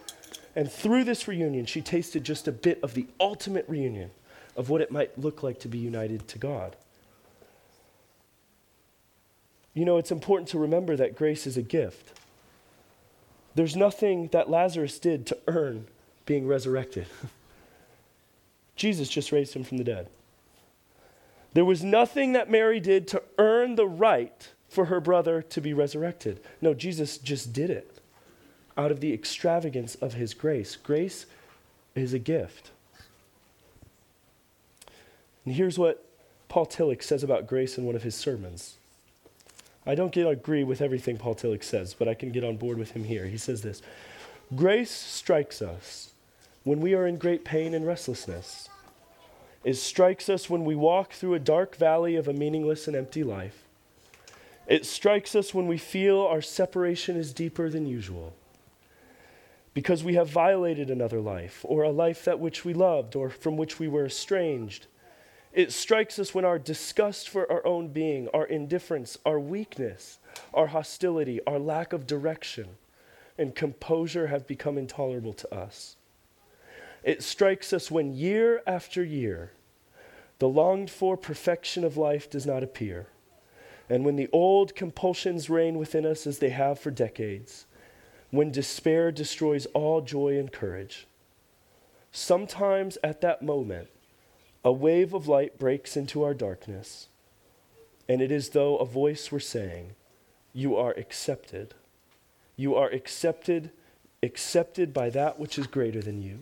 And 0.57 0.71
through 0.71 1.05
this 1.05 1.27
reunion, 1.27 1.67
she 1.67 1.83
tasted 1.83 2.23
just 2.23 2.47
a 2.47 2.53
bit 2.53 2.79
of 2.83 2.95
the 2.95 3.07
ultimate 3.19 3.69
reunion 3.69 4.11
of 4.57 4.71
what 4.71 4.81
it 4.81 4.93
might 4.93 5.19
look 5.19 5.43
like 5.43 5.59
to 5.61 5.69
be 5.69 5.79
united 5.79 6.29
to 6.29 6.39
God. 6.39 6.77
You 9.75 9.85
know, 9.85 9.99
it's 9.99 10.13
important 10.13 10.49
to 10.51 10.59
remember 10.59 10.95
that 10.95 11.17
grace 11.17 11.47
is 11.47 11.57
a 11.57 11.63
gift. 11.63 12.13
There's 13.57 13.75
nothing 13.75 14.29
that 14.29 14.49
Lazarus 14.49 15.01
did 15.01 15.27
to 15.27 15.39
earn 15.49 15.87
being 16.27 16.47
resurrected. 16.47 17.07
Jesus 18.77 19.09
just 19.09 19.33
raised 19.33 19.55
him 19.55 19.65
from 19.65 19.79
the 19.79 19.85
dead. 19.85 20.09
There 21.55 21.65
was 21.65 21.83
nothing 21.83 22.33
that 22.33 22.51
Mary 22.51 22.81
did 22.81 23.09
to 23.09 23.23
earn 23.39 23.77
the 23.77 23.87
right 23.87 24.51
for 24.69 24.87
her 24.87 25.01
brother 25.01 25.41
to 25.41 25.61
be 25.61 25.73
resurrected. 25.73 26.41
No, 26.61 26.75
Jesus 26.75 27.17
just 27.17 27.53
did 27.53 27.71
it 27.71 27.99
out 28.77 28.91
of 28.91 29.01
the 29.01 29.13
extravagance 29.13 29.95
of 29.97 30.15
his 30.15 30.35
grace. 30.35 30.75
Grace 30.75 31.27
is 31.95 32.13
a 32.13 32.19
gift. 32.19 32.73
And 35.45 35.55
here's 35.55 35.79
what 35.79 36.05
Paul 36.49 36.67
Tillich 36.67 37.03
says 37.03 37.23
about 37.23 37.47
grace 37.47 37.79
in 37.79 37.85
one 37.85 37.95
of 37.95 38.03
his 38.03 38.17
sermons. 38.17 38.77
I 39.87 39.95
don't 39.95 40.13
get 40.13 40.27
agree 40.27 40.65
with 40.65 40.81
everything 40.81 41.19
Paul 41.19 41.35
Tillich 41.35 41.63
says, 41.63 41.95
but 41.95 42.09
I 42.09 42.15
can 42.15 42.33
get 42.33 42.43
on 42.43 42.57
board 42.57 42.79
with 42.79 42.93
him 42.93 43.05
here. 43.05 43.27
He 43.27 43.39
says 43.39 43.63
this 43.63 43.81
Grace 44.57 44.91
strikes 44.91 45.63
us 45.63 46.11
when 46.65 46.81
we 46.81 46.95
are 46.95 47.07
in 47.07 47.19
great 47.19 47.45
pain 47.45 47.75
and 47.75 47.87
restlessness. 47.87 48.69
It 49.65 49.75
strikes 49.75 50.29
us 50.29 50.51
when 50.51 50.65
we 50.65 50.75
walk 50.75 51.13
through 51.13 51.35
a 51.35 51.39
dark 51.39 51.77
valley 51.77 52.17
of 52.17 52.29
a 52.29 52.33
meaningless 52.33 52.87
and 52.87 52.97
empty 52.97 53.25
life. 53.25 53.63
It 54.67 54.87
strikes 54.87 55.35
us 55.35 55.53
when 55.53 55.67
we 55.67 55.79
feel 55.79 56.21
our 56.21 56.43
separation 56.43 57.17
is 57.17 57.33
deeper 57.33 57.69
than 57.69 57.87
usual. 57.87 58.35
Because 59.73 60.05
we 60.05 60.15
have 60.15 60.29
violated 60.29 60.91
another 60.91 61.21
life, 61.21 61.65
or 61.65 61.83
a 61.83 61.91
life 61.91 62.25
that 62.25 62.39
which 62.39 62.65
we 62.65 62.73
loved, 62.75 63.17
or 63.17 63.29
from 63.29 63.57
which 63.57 63.79
we 63.79 63.89
were 63.89 64.07
estranged 64.07 64.87
it 65.55 65.73
strikes 65.73 66.19
us 66.19 66.35
when 66.35 66.45
our 66.45 66.59
disgust 66.59 67.29
for 67.29 67.51
our 67.51 67.65
own 67.65 67.89
being, 67.89 68.29
our 68.35 68.45
indifference, 68.45 69.17
our 69.25 69.39
weakness, 69.39 70.19
our 70.53 70.67
hostility, 70.67 71.41
our 71.47 71.61
lack 71.61 71.93
of 71.93 72.09
direction, 72.09 72.71
and 73.39 73.55
composure 73.55 74.27
have 74.27 74.49
become 74.49 74.77
intolerable 74.77 75.33
to 75.33 75.55
us. 75.55 75.95
It 77.05 77.23
strikes 77.23 77.75
us 77.75 77.91
when 77.91 78.15
year 78.15 78.63
after 78.67 79.05
year, 79.05 79.53
the 80.39 80.49
longed 80.49 80.91
for 80.91 81.19
perfection 81.19 81.85
of 81.85 81.99
life 81.99 82.31
does 82.31 82.47
not 82.47 82.63
appear, 82.63 83.09
and 83.91 84.07
when 84.07 84.17
the 84.17 84.31
old 84.33 84.75
compulsions 84.75 85.51
reign 85.51 85.77
within 85.77 86.07
us 86.07 86.27
as 86.27 86.39
they 86.39 86.49
have 86.49 86.79
for 86.79 86.91
decades, 86.91 87.67
when 88.31 88.51
despair 88.51 89.13
destroys 89.13 89.67
all 89.67 90.01
joy 90.01 90.39
and 90.39 90.51
courage. 90.51 91.07
Sometimes 92.11 92.97
at 93.05 93.21
that 93.21 93.43
moment, 93.43 93.89
a 94.65 94.73
wave 94.73 95.13
of 95.13 95.29
light 95.29 95.59
breaks 95.59 95.99
into 95.99 96.23
our 96.23 96.33
darkness, 96.33 97.09
and 98.09 98.23
it 98.23 98.33
is 98.33 98.51
though 98.51 98.79
a 98.79 98.87
voice 98.87 99.31
were 99.31 99.41
saying, 99.41 99.91
You 100.55 100.75
are 100.77 100.93
accepted. 100.93 101.75
You 102.57 102.75
are 102.75 102.89
accepted, 102.89 103.71
accepted 104.23 104.95
by 104.95 105.11
that 105.11 105.39
which 105.39 105.59
is 105.59 105.67
greater 105.67 106.01
than 106.01 106.23
you. 106.23 106.39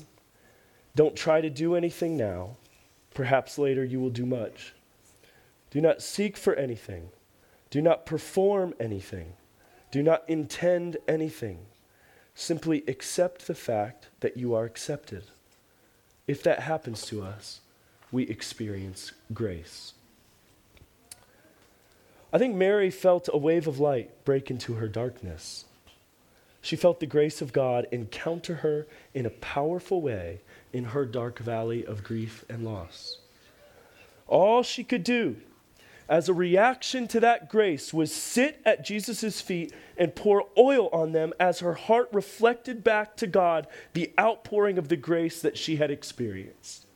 Don't 0.95 1.17
try 1.17 1.41
to 1.41 1.51
do 1.51 1.75
anything 1.75 2.17
now. 2.17 2.57
Perhaps 3.15 3.59
later 3.59 3.85
you 3.85 4.01
will 4.01 4.11
do 4.11 4.27
much. 4.27 4.75
Do 5.71 5.81
not 5.81 6.03
seek 6.03 6.37
for 6.37 6.55
anything. 6.55 7.09
Do 7.71 7.81
not 7.81 8.05
perform 8.05 8.75
anything. 8.79 9.35
Do 9.91 10.03
not 10.03 10.25
intend 10.29 10.99
anything. 11.09 11.61
Simply 12.35 12.83
accept 12.89 13.47
the 13.47 13.55
fact 13.55 14.09
that 14.21 14.37
you 14.37 14.55
are 14.55 14.65
accepted. 14.65 15.25
If 16.27 16.43
that 16.43 16.61
happens 16.61 17.03
to 17.07 17.23
us, 17.23 17.61
we 18.11 18.25
experience 18.25 19.13
grace. 19.33 19.95
I 22.33 22.39
think 22.39 22.55
Mary 22.55 22.91
felt 22.91 23.29
a 23.33 23.39
wave 23.39 23.67
of 23.67 23.79
light 23.79 24.25
break 24.25 24.51
into 24.51 24.75
her 24.75 24.89
darkness. 24.89 25.67
She 26.63 26.77
felt 26.77 27.01
the 27.01 27.07
grace 27.07 27.43
of 27.43 27.53
God 27.53 27.87
encounter 27.91 28.57
her 28.57 28.87
in 29.13 29.27
a 29.27 29.31
powerful 29.31 30.01
way 30.01 30.41
in 30.73 30.85
her 30.85 31.05
dark 31.05 31.39
valley 31.39 31.85
of 31.85 32.05
grief 32.05 32.45
and 32.49 32.65
loss. 32.65 33.19
All 34.27 34.63
she 34.63 34.85
could 34.85 35.05
do 35.05 35.37
as 36.09 36.29
a 36.29 36.35
reaction 36.35 37.09
to 37.09 37.21
that 37.21 37.49
grace 37.49 37.95
was 37.95 38.13
sit 38.13 38.61
at 38.65 38.85
Jesus' 38.85 39.41
feet 39.41 39.73
and 39.97 40.15
pour 40.15 40.47
oil 40.59 40.89
on 40.93 41.13
them 41.13 41.33
as 41.39 41.61
her 41.61 41.75
heart 41.75 42.09
reflected 42.13 42.83
back 42.83 43.17
to 43.17 43.27
God 43.27 43.67
the 43.93 44.13
outpouring 44.19 44.79
of 44.79 44.89
the 44.89 44.97
grace 44.97 45.41
that 45.41 45.57
she 45.57 45.77
had 45.77 45.91
experienced. 45.91 46.87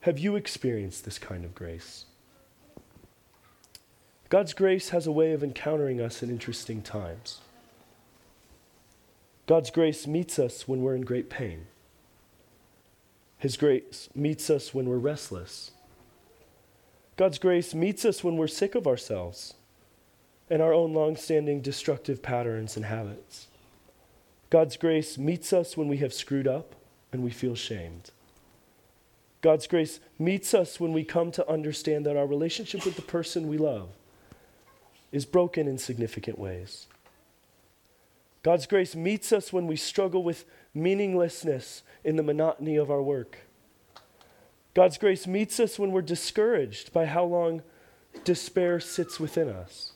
Have 0.00 0.18
you 0.18 0.34
experienced 0.34 1.04
this 1.04 1.18
kind 1.18 1.44
of 1.44 1.54
grace? 1.54 2.06
God's 4.28 4.54
grace 4.54 4.88
has 4.88 5.06
a 5.06 5.12
way 5.12 5.32
of 5.32 5.44
encountering 5.44 6.00
us 6.00 6.22
in 6.22 6.30
interesting 6.30 6.82
times. 6.82 7.40
God's 9.46 9.70
grace 9.70 10.06
meets 10.06 10.38
us 10.38 10.68
when 10.68 10.82
we're 10.82 10.94
in 10.94 11.02
great 11.02 11.28
pain. 11.28 11.66
His 13.38 13.56
grace 13.56 14.08
meets 14.14 14.48
us 14.50 14.72
when 14.72 14.88
we're 14.88 14.98
restless. 14.98 15.72
God's 17.16 17.38
grace 17.38 17.74
meets 17.74 18.04
us 18.04 18.22
when 18.22 18.36
we're 18.36 18.46
sick 18.46 18.74
of 18.74 18.86
ourselves 18.86 19.54
and 20.48 20.62
our 20.62 20.72
own 20.72 20.92
long 20.92 21.16
standing 21.16 21.60
destructive 21.60 22.22
patterns 22.22 22.76
and 22.76 22.84
habits. 22.84 23.48
God's 24.50 24.76
grace 24.76 25.18
meets 25.18 25.52
us 25.52 25.76
when 25.76 25.88
we 25.88 25.96
have 25.98 26.14
screwed 26.14 26.46
up 26.46 26.74
and 27.12 27.22
we 27.22 27.30
feel 27.30 27.54
shamed. 27.54 28.10
God's 29.40 29.66
grace 29.66 29.98
meets 30.18 30.54
us 30.54 30.78
when 30.78 30.92
we 30.92 31.04
come 31.04 31.32
to 31.32 31.48
understand 31.48 32.06
that 32.06 32.16
our 32.16 32.26
relationship 32.26 32.84
with 32.84 32.96
the 32.96 33.02
person 33.02 33.48
we 33.48 33.58
love 33.58 33.88
is 35.10 35.24
broken 35.24 35.66
in 35.66 35.78
significant 35.78 36.38
ways. 36.38 36.86
God's 38.42 38.66
grace 38.66 38.96
meets 38.96 39.32
us 39.32 39.52
when 39.52 39.66
we 39.66 39.76
struggle 39.76 40.22
with 40.22 40.44
meaninglessness 40.74 41.82
in 42.04 42.16
the 42.16 42.22
monotony 42.22 42.76
of 42.76 42.90
our 42.90 43.02
work. 43.02 43.38
God's 44.74 44.98
grace 44.98 45.26
meets 45.26 45.60
us 45.60 45.78
when 45.78 45.92
we're 45.92 46.02
discouraged 46.02 46.92
by 46.92 47.06
how 47.06 47.24
long 47.24 47.62
despair 48.24 48.80
sits 48.80 49.20
within 49.20 49.48
us. 49.48 49.92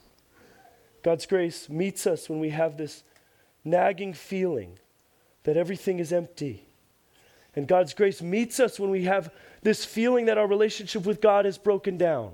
God's 1.02 1.26
grace 1.26 1.68
meets 1.68 2.06
us 2.06 2.28
when 2.28 2.40
we 2.40 2.50
have 2.50 2.76
this 2.76 3.02
nagging 3.64 4.12
feeling 4.12 4.78
that 5.44 5.56
everything 5.56 5.98
is 5.98 6.12
empty 6.12 6.66
and 7.56 7.66
God's 7.66 7.94
grace 7.94 8.20
meets 8.20 8.60
us 8.60 8.78
when 8.78 8.90
we 8.90 9.04
have 9.04 9.32
this 9.62 9.84
feeling 9.84 10.26
that 10.26 10.36
our 10.36 10.46
relationship 10.46 11.06
with 11.06 11.22
God 11.22 11.46
is 11.46 11.56
broken 11.56 11.96
down. 11.96 12.32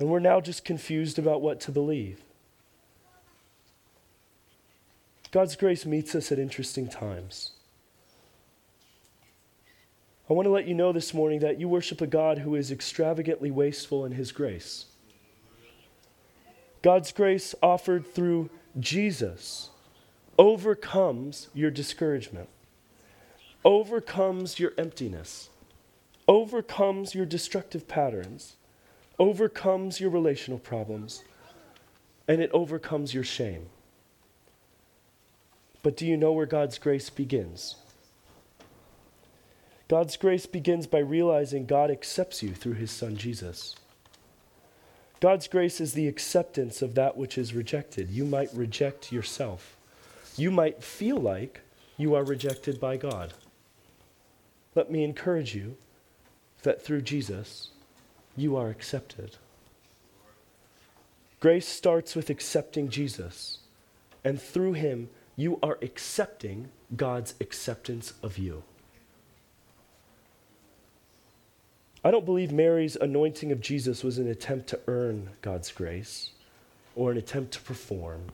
And 0.00 0.08
we're 0.08 0.20
now 0.20 0.40
just 0.40 0.64
confused 0.64 1.18
about 1.18 1.42
what 1.42 1.60
to 1.60 1.70
believe. 1.70 2.23
God's 5.34 5.56
grace 5.56 5.84
meets 5.84 6.14
us 6.14 6.30
at 6.30 6.38
interesting 6.38 6.86
times. 6.86 7.50
I 10.30 10.32
want 10.32 10.46
to 10.46 10.52
let 10.52 10.68
you 10.68 10.74
know 10.74 10.92
this 10.92 11.12
morning 11.12 11.40
that 11.40 11.58
you 11.58 11.68
worship 11.68 12.00
a 12.00 12.06
God 12.06 12.38
who 12.38 12.54
is 12.54 12.70
extravagantly 12.70 13.50
wasteful 13.50 14.04
in 14.04 14.12
his 14.12 14.30
grace. 14.30 14.84
God's 16.82 17.10
grace 17.10 17.52
offered 17.60 18.06
through 18.14 18.48
Jesus 18.78 19.70
overcomes 20.38 21.48
your 21.52 21.72
discouragement 21.72 22.48
overcomes 23.64 24.60
your 24.60 24.72
emptiness, 24.78 25.48
overcomes 26.28 27.12
your 27.12 27.26
destructive 27.26 27.88
patterns, 27.88 28.54
overcomes 29.18 29.98
your 29.98 30.10
relational 30.10 30.60
problems, 30.60 31.24
and 32.28 32.40
it 32.40 32.50
overcomes 32.52 33.14
your 33.14 33.24
shame. 33.24 33.66
But 35.84 35.98
do 35.98 36.06
you 36.06 36.16
know 36.16 36.32
where 36.32 36.46
God's 36.46 36.78
grace 36.78 37.10
begins? 37.10 37.76
God's 39.86 40.16
grace 40.16 40.46
begins 40.46 40.86
by 40.86 41.00
realizing 41.00 41.66
God 41.66 41.90
accepts 41.90 42.42
you 42.42 42.54
through 42.54 42.72
his 42.72 42.90
son 42.90 43.18
Jesus. 43.18 43.76
God's 45.20 45.46
grace 45.46 45.82
is 45.82 45.92
the 45.92 46.08
acceptance 46.08 46.80
of 46.80 46.94
that 46.94 47.18
which 47.18 47.36
is 47.36 47.52
rejected. 47.52 48.10
You 48.10 48.24
might 48.24 48.48
reject 48.54 49.12
yourself. 49.12 49.76
You 50.38 50.50
might 50.50 50.82
feel 50.82 51.18
like 51.18 51.60
you 51.98 52.14
are 52.14 52.24
rejected 52.24 52.80
by 52.80 52.96
God. 52.96 53.34
Let 54.74 54.90
me 54.90 55.04
encourage 55.04 55.54
you 55.54 55.76
that 56.62 56.82
through 56.82 57.02
Jesus, 57.02 57.68
you 58.38 58.56
are 58.56 58.70
accepted. 58.70 59.36
Grace 61.40 61.68
starts 61.68 62.16
with 62.16 62.30
accepting 62.30 62.88
Jesus, 62.88 63.58
and 64.24 64.40
through 64.40 64.72
him, 64.72 65.10
you 65.36 65.58
are 65.62 65.78
accepting 65.82 66.68
God's 66.96 67.34
acceptance 67.40 68.14
of 68.22 68.38
you. 68.38 68.62
I 72.04 72.10
don't 72.10 72.26
believe 72.26 72.52
Mary's 72.52 72.96
anointing 72.96 73.50
of 73.50 73.60
Jesus 73.60 74.04
was 74.04 74.18
an 74.18 74.28
attempt 74.28 74.68
to 74.68 74.80
earn 74.86 75.30
God's 75.40 75.72
grace 75.72 76.30
or 76.94 77.10
an 77.10 77.16
attempt 77.16 77.52
to 77.52 77.62
perform 77.62 78.26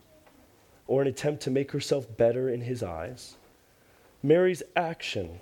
or 0.89 1.03
an 1.03 1.09
attempt 1.09 1.43
to 1.45 1.51
make 1.51 1.71
herself 1.71 2.17
better 2.17 2.51
in 2.51 2.63
his 2.63 2.83
eyes. 2.83 3.37
Mary's 4.23 4.63
action 4.75 5.41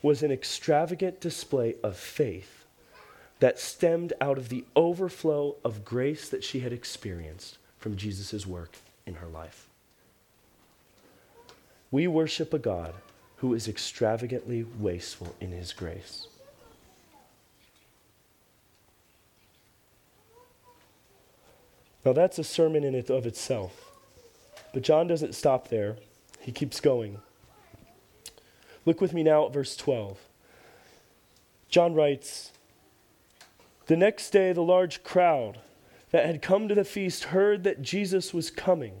was 0.00 0.22
an 0.22 0.30
extravagant 0.30 1.20
display 1.20 1.74
of 1.82 1.96
faith 1.96 2.64
that 3.40 3.58
stemmed 3.58 4.12
out 4.20 4.38
of 4.38 4.48
the 4.48 4.64
overflow 4.76 5.56
of 5.64 5.84
grace 5.84 6.28
that 6.28 6.44
she 6.44 6.60
had 6.60 6.72
experienced 6.72 7.58
from 7.78 7.96
Jesus' 7.96 8.46
work 8.46 8.76
in 9.04 9.14
her 9.14 9.26
life. 9.26 9.65
We 11.96 12.06
worship 12.06 12.52
a 12.52 12.58
God 12.58 12.92
who 13.36 13.54
is 13.54 13.68
extravagantly 13.68 14.66
wasteful 14.78 15.34
in 15.40 15.50
his 15.50 15.72
grace. 15.72 16.26
Now, 22.04 22.12
that's 22.12 22.38
a 22.38 22.44
sermon 22.44 22.84
in 22.84 22.94
it 22.94 23.08
of 23.08 23.24
itself. 23.24 23.92
But 24.74 24.82
John 24.82 25.06
doesn't 25.06 25.34
stop 25.34 25.68
there, 25.68 25.96
he 26.38 26.52
keeps 26.52 26.80
going. 26.80 27.16
Look 28.84 29.00
with 29.00 29.14
me 29.14 29.22
now 29.22 29.46
at 29.46 29.54
verse 29.54 29.74
12. 29.74 30.18
John 31.70 31.94
writes 31.94 32.52
The 33.86 33.96
next 33.96 34.28
day, 34.32 34.52
the 34.52 34.60
large 34.60 35.02
crowd 35.02 35.60
that 36.10 36.26
had 36.26 36.42
come 36.42 36.68
to 36.68 36.74
the 36.74 36.84
feast 36.84 37.24
heard 37.24 37.64
that 37.64 37.80
Jesus 37.80 38.34
was 38.34 38.50
coming. 38.50 39.00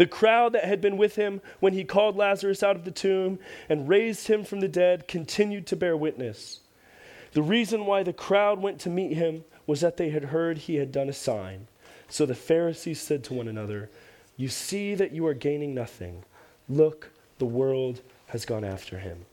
The 0.00 0.06
crowd 0.06 0.54
that 0.54 0.64
had 0.64 0.80
been 0.80 0.96
with 0.96 1.16
him 1.16 1.42
when 1.58 1.74
he 1.74 1.84
called 1.84 2.16
Lazarus 2.16 2.62
out 2.62 2.74
of 2.74 2.86
the 2.86 2.90
tomb 2.90 3.38
and 3.68 3.86
raised 3.86 4.28
him 4.28 4.44
from 4.44 4.60
the 4.60 4.66
dead 4.66 5.06
continued 5.06 5.66
to 5.66 5.76
bear 5.76 5.94
witness. 5.94 6.60
The 7.32 7.42
reason 7.42 7.84
why 7.84 8.02
the 8.02 8.14
crowd 8.14 8.62
went 8.62 8.80
to 8.80 8.88
meet 8.88 9.12
him 9.12 9.44
was 9.66 9.82
that 9.82 9.98
they 9.98 10.08
had 10.08 10.24
heard 10.24 10.56
he 10.56 10.76
had 10.76 10.90
done 10.90 11.10
a 11.10 11.12
sign. 11.12 11.66
So 12.08 12.24
the 12.24 12.34
Pharisees 12.34 12.98
said 12.98 13.22
to 13.24 13.34
one 13.34 13.46
another, 13.46 13.90
You 14.38 14.48
see 14.48 14.94
that 14.94 15.12
you 15.12 15.26
are 15.26 15.34
gaining 15.34 15.74
nothing. 15.74 16.24
Look, 16.66 17.10
the 17.36 17.44
world 17.44 18.00
has 18.28 18.46
gone 18.46 18.64
after 18.64 19.00
him. 19.00 19.26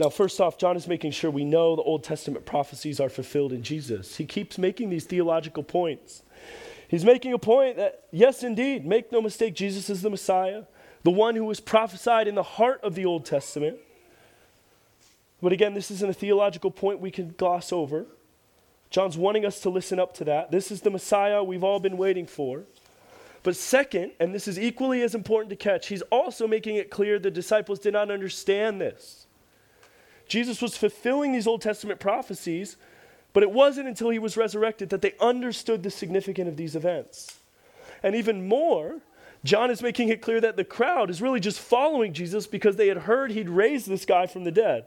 Now, 0.00 0.08
first 0.08 0.40
off, 0.40 0.58
John 0.58 0.76
is 0.76 0.88
making 0.88 1.12
sure 1.12 1.30
we 1.30 1.44
know 1.44 1.76
the 1.76 1.82
Old 1.82 2.02
Testament 2.02 2.44
prophecies 2.44 2.98
are 2.98 3.08
fulfilled 3.08 3.52
in 3.52 3.62
Jesus. 3.62 4.16
He 4.16 4.26
keeps 4.26 4.58
making 4.58 4.90
these 4.90 5.04
theological 5.04 5.62
points. 5.62 6.24
He's 6.88 7.04
making 7.04 7.32
a 7.32 7.38
point 7.38 7.76
that, 7.76 8.04
yes, 8.12 8.42
indeed, 8.42 8.86
make 8.86 9.10
no 9.10 9.20
mistake, 9.20 9.54
Jesus 9.54 9.90
is 9.90 10.02
the 10.02 10.10
Messiah, 10.10 10.64
the 11.02 11.10
one 11.10 11.36
who 11.36 11.44
was 11.44 11.60
prophesied 11.60 12.28
in 12.28 12.34
the 12.34 12.42
heart 12.42 12.80
of 12.82 12.94
the 12.94 13.04
Old 13.04 13.24
Testament. 13.24 13.78
But 15.42 15.52
again, 15.52 15.74
this 15.74 15.90
isn't 15.90 16.10
a 16.10 16.14
theological 16.14 16.70
point 16.70 17.00
we 17.00 17.10
can 17.10 17.34
gloss 17.36 17.72
over. 17.72 18.06
John's 18.90 19.18
wanting 19.18 19.44
us 19.44 19.60
to 19.60 19.70
listen 19.70 19.98
up 19.98 20.14
to 20.14 20.24
that. 20.24 20.50
This 20.50 20.70
is 20.70 20.80
the 20.80 20.90
Messiah 20.90 21.42
we've 21.42 21.64
all 21.64 21.80
been 21.80 21.96
waiting 21.96 22.26
for. 22.26 22.62
But 23.42 23.56
second, 23.56 24.12
and 24.18 24.34
this 24.34 24.48
is 24.48 24.58
equally 24.58 25.02
as 25.02 25.14
important 25.14 25.50
to 25.50 25.56
catch, 25.56 25.88
he's 25.88 26.02
also 26.02 26.48
making 26.48 26.76
it 26.76 26.90
clear 26.90 27.18
the 27.18 27.30
disciples 27.30 27.78
did 27.78 27.92
not 27.92 28.10
understand 28.10 28.80
this. 28.80 29.26
Jesus 30.26 30.60
was 30.60 30.76
fulfilling 30.76 31.32
these 31.32 31.46
Old 31.46 31.62
Testament 31.62 32.00
prophecies, 32.00 32.76
but 33.36 33.42
it 33.42 33.50
wasn't 33.50 33.86
until 33.86 34.08
he 34.08 34.18
was 34.18 34.38
resurrected 34.38 34.88
that 34.88 35.02
they 35.02 35.12
understood 35.20 35.82
the 35.82 35.90
significance 35.90 36.48
of 36.48 36.56
these 36.56 36.74
events. 36.74 37.38
And 38.02 38.16
even 38.16 38.48
more, 38.48 39.02
John 39.44 39.70
is 39.70 39.82
making 39.82 40.08
it 40.08 40.22
clear 40.22 40.40
that 40.40 40.56
the 40.56 40.64
crowd 40.64 41.10
is 41.10 41.20
really 41.20 41.38
just 41.38 41.60
following 41.60 42.14
Jesus 42.14 42.46
because 42.46 42.76
they 42.76 42.88
had 42.88 42.96
heard 42.96 43.30
he'd 43.30 43.50
raised 43.50 43.88
this 43.88 44.06
guy 44.06 44.26
from 44.26 44.44
the 44.44 44.50
dead. 44.50 44.86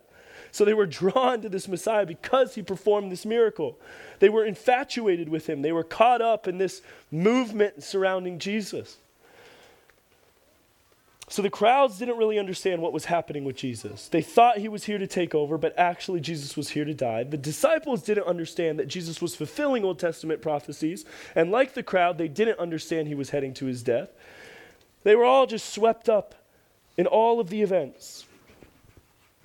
So 0.52 0.66
they 0.66 0.74
were 0.74 0.88
drawn 0.88 1.44
to 1.44 1.50
this 1.50 1.68
Messiah 1.68 2.08
because 2.08 2.56
he 2.56 2.64
performed 2.64 3.12
this 3.12 3.24
miracle. 3.24 3.78
They 4.18 4.30
were 4.30 4.46
infatuated 4.46 5.30
with 5.30 5.48
him, 5.48 5.62
they 5.62 5.72
were 5.72 5.84
caught 5.84 6.24
up 6.24 6.48
in 6.48 6.58
this 6.58 6.82
movement 7.12 7.84
surrounding 7.84 8.40
Jesus. 8.40 8.98
So 11.32 11.44
the 11.44 11.50
crowds 11.52 12.00
didn't 12.00 12.18
really 12.18 12.40
understand 12.40 12.82
what 12.82 12.92
was 12.92 13.06
happening 13.06 13.44
with 13.44 13.56
Jesus. 13.56 14.08
They 14.08 14.24
thought 14.24 14.58
he 14.58 14.68
was 14.68 14.86
here 14.86 14.98
to 14.98 15.06
take 15.06 15.36
over, 15.36 15.60
but 15.60 15.78
actually 15.78 16.22
Jesus 16.22 16.58
was 16.58 16.70
here 16.70 16.86
to 16.86 16.94
die. 16.96 17.24
The 17.24 17.38
disciples 17.38 18.02
didn't 18.02 18.26
understand 18.26 18.80
that 18.80 18.88
Jesus 18.88 19.22
was 19.22 19.36
fulfilling 19.36 19.86
Old 19.86 20.00
Testament 20.00 20.42
prophecies, 20.42 21.06
and 21.36 21.52
like 21.52 21.76
the 21.76 21.84
crowd, 21.84 22.18
they 22.18 22.28
didn't 22.28 22.58
understand 22.58 23.08
he 23.08 23.14
was 23.14 23.30
heading 23.30 23.54
to 23.56 23.68
his 23.68 23.84
death. 23.84 24.10
They 25.04 25.16
were 25.16 25.24
all 25.24 25.46
just 25.46 25.72
swept 25.72 26.10
up 26.10 26.34
in 26.98 27.06
all 27.06 27.40
of 27.40 27.50
the 27.50 27.62
events. 27.62 28.26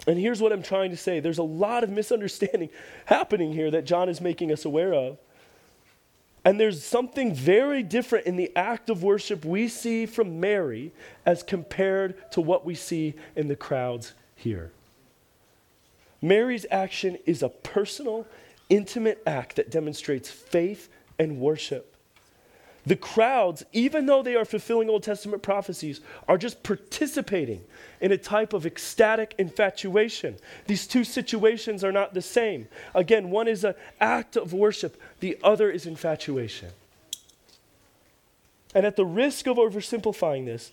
And 0.06 0.18
here's 0.18 0.40
what 0.40 0.52
I'm 0.52 0.62
trying 0.62 0.90
to 0.90 0.96
say 0.96 1.20
there's 1.20 1.38
a 1.38 1.42
lot 1.42 1.84
of 1.84 1.90
misunderstanding 1.90 2.70
happening 3.04 3.52
here 3.52 3.70
that 3.70 3.84
John 3.84 4.08
is 4.08 4.22
making 4.22 4.50
us 4.50 4.64
aware 4.64 4.94
of. 4.94 5.18
And 6.44 6.60
there's 6.60 6.84
something 6.84 7.34
very 7.34 7.82
different 7.82 8.26
in 8.26 8.36
the 8.36 8.54
act 8.54 8.90
of 8.90 9.02
worship 9.02 9.44
we 9.44 9.68
see 9.68 10.04
from 10.04 10.40
Mary 10.40 10.92
as 11.24 11.42
compared 11.42 12.30
to 12.32 12.42
what 12.42 12.66
we 12.66 12.74
see 12.74 13.14
in 13.34 13.48
the 13.48 13.56
crowds 13.56 14.12
here. 14.36 14.70
Mary's 16.20 16.66
action 16.70 17.18
is 17.24 17.42
a 17.42 17.48
personal, 17.48 18.26
intimate 18.68 19.22
act 19.26 19.56
that 19.56 19.70
demonstrates 19.70 20.30
faith 20.30 20.90
and 21.18 21.38
worship. 21.38 21.93
The 22.86 22.96
crowds, 22.96 23.64
even 23.72 24.06
though 24.06 24.22
they 24.22 24.34
are 24.34 24.44
fulfilling 24.44 24.90
Old 24.90 25.02
Testament 25.02 25.42
prophecies, 25.42 26.00
are 26.28 26.36
just 26.36 26.62
participating 26.62 27.62
in 28.00 28.12
a 28.12 28.18
type 28.18 28.52
of 28.52 28.66
ecstatic 28.66 29.34
infatuation. 29.38 30.36
These 30.66 30.86
two 30.86 31.02
situations 31.02 31.82
are 31.82 31.92
not 31.92 32.12
the 32.12 32.20
same. 32.20 32.68
Again, 32.94 33.30
one 33.30 33.48
is 33.48 33.64
an 33.64 33.74
act 34.00 34.36
of 34.36 34.52
worship, 34.52 35.00
the 35.20 35.38
other 35.42 35.70
is 35.70 35.86
infatuation. 35.86 36.70
And 38.74 38.84
at 38.84 38.96
the 38.96 39.06
risk 39.06 39.46
of 39.46 39.56
oversimplifying 39.56 40.44
this, 40.44 40.72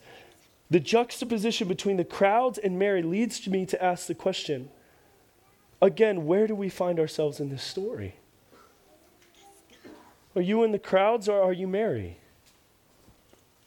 the 0.70 0.80
juxtaposition 0.80 1.68
between 1.68 1.98
the 1.98 2.04
crowds 2.04 2.58
and 2.58 2.80
Mary 2.80 3.04
leads 3.04 3.48
me 3.48 3.66
to 3.68 3.82
ask 3.82 4.08
the 4.08 4.16
question 4.16 4.70
again, 5.82 6.26
where 6.26 6.48
do 6.48 6.56
we 6.56 6.70
find 6.70 7.00
ourselves 7.00 7.40
in 7.40 7.50
this 7.50 7.64
story? 7.64 8.16
Are 10.36 10.42
you 10.42 10.64
in 10.64 10.72
the 10.72 10.80
crowds 10.80 11.28
or 11.28 11.42
are 11.42 11.54
you 11.54 11.68
Mary? 11.68 12.18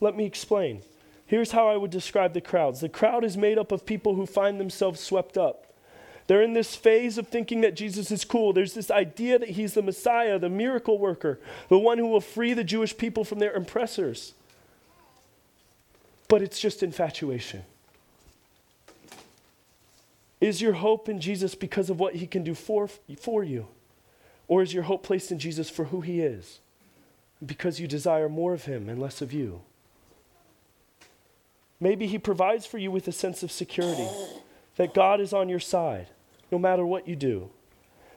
Let 0.00 0.16
me 0.16 0.24
explain. 0.24 0.82
Here's 1.26 1.52
how 1.52 1.68
I 1.68 1.76
would 1.76 1.90
describe 1.90 2.32
the 2.32 2.40
crowds 2.40 2.80
the 2.80 2.88
crowd 2.88 3.24
is 3.24 3.36
made 3.36 3.58
up 3.58 3.72
of 3.72 3.86
people 3.86 4.14
who 4.14 4.26
find 4.26 4.60
themselves 4.60 5.00
swept 5.00 5.36
up. 5.36 5.72
They're 6.26 6.42
in 6.42 6.54
this 6.54 6.74
phase 6.74 7.18
of 7.18 7.28
thinking 7.28 7.60
that 7.60 7.76
Jesus 7.76 8.10
is 8.10 8.24
cool. 8.24 8.54
There's 8.54 8.72
this 8.72 8.90
idea 8.90 9.38
that 9.38 9.50
he's 9.50 9.74
the 9.74 9.82
Messiah, 9.82 10.38
the 10.38 10.48
miracle 10.48 10.98
worker, 10.98 11.38
the 11.68 11.78
one 11.78 11.98
who 11.98 12.06
will 12.06 12.20
free 12.20 12.54
the 12.54 12.64
Jewish 12.64 12.96
people 12.96 13.24
from 13.24 13.40
their 13.40 13.52
oppressors. 13.52 14.32
But 16.28 16.40
it's 16.40 16.58
just 16.58 16.82
infatuation. 16.82 17.64
Is 20.40 20.62
your 20.62 20.72
hope 20.74 21.08
in 21.08 21.20
Jesus 21.20 21.54
because 21.54 21.90
of 21.90 22.00
what 22.00 22.14
he 22.16 22.26
can 22.26 22.42
do 22.42 22.54
for, 22.54 22.88
for 23.18 23.44
you? 23.44 23.66
Or 24.46 24.62
is 24.62 24.74
your 24.74 24.84
hope 24.84 25.02
placed 25.02 25.32
in 25.32 25.38
Jesus 25.38 25.70
for 25.70 25.84
who 25.86 26.00
he 26.00 26.20
is? 26.20 26.60
because 27.44 27.80
you 27.80 27.86
desire 27.86 28.28
more 28.28 28.54
of 28.54 28.64
Him 28.64 28.88
and 28.88 29.00
less 29.00 29.20
of 29.20 29.32
you. 29.32 29.62
Maybe 31.80 32.06
He 32.06 32.18
provides 32.18 32.66
for 32.66 32.78
you 32.78 32.90
with 32.90 33.08
a 33.08 33.12
sense 33.12 33.42
of 33.42 33.52
security 33.52 34.08
that 34.76 34.94
God 34.94 35.20
is 35.20 35.32
on 35.32 35.48
your 35.48 35.60
side 35.60 36.08
no 36.50 36.58
matter 36.58 36.86
what 36.86 37.08
you 37.08 37.16
do. 37.16 37.50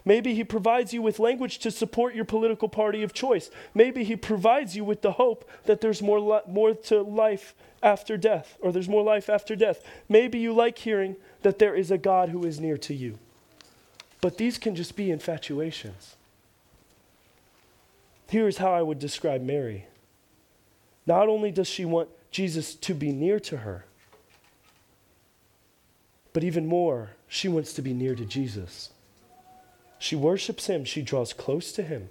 Maybe 0.05 0.33
He 0.33 0.43
provides 0.43 0.93
you 0.93 1.01
with 1.01 1.19
language 1.19 1.59
to 1.59 1.71
support 1.71 2.15
your 2.15 2.25
political 2.25 2.69
party 2.69 3.03
of 3.03 3.13
choice. 3.13 3.49
Maybe 3.73 4.03
He 4.03 4.15
provides 4.15 4.75
you 4.75 4.85
with 4.85 5.01
the 5.01 5.13
hope 5.13 5.49
that 5.65 5.81
there's 5.81 6.01
more, 6.01 6.19
li- 6.19 6.41
more 6.47 6.73
to 6.73 7.01
life 7.01 7.53
after 7.83 8.15
death, 8.15 8.57
or 8.61 8.71
there's 8.71 8.89
more 8.89 9.03
life 9.03 9.29
after 9.29 9.55
death. 9.55 9.83
Maybe 10.07 10.39
you 10.39 10.53
like 10.53 10.77
hearing 10.77 11.15
that 11.41 11.59
there 11.59 11.75
is 11.75 11.91
a 11.91 11.97
God 11.97 12.29
who 12.29 12.45
is 12.45 12.59
near 12.59 12.77
to 12.77 12.93
you. 12.93 13.17
But 14.21 14.37
these 14.37 14.57
can 14.57 14.75
just 14.75 14.95
be 14.95 15.11
infatuations. 15.11 16.16
Here's 18.29 18.57
how 18.57 18.73
I 18.73 18.81
would 18.81 18.99
describe 18.99 19.41
Mary. 19.41 19.85
Not 21.05 21.29
only 21.29 21.51
does 21.51 21.67
she 21.67 21.85
want 21.85 22.09
Jesus 22.31 22.75
to 22.75 22.93
be 22.93 23.11
near 23.11 23.39
to 23.41 23.57
her, 23.57 23.85
but 26.33 26.43
even 26.43 26.67
more, 26.67 27.11
she 27.27 27.47
wants 27.47 27.73
to 27.73 27.81
be 27.81 27.93
near 27.93 28.15
to 28.15 28.25
Jesus. 28.25 28.91
She 29.97 30.15
worships 30.15 30.67
him, 30.67 30.85
she 30.85 31.01
draws 31.01 31.33
close 31.33 31.71
to 31.71 31.83
him. 31.83 32.09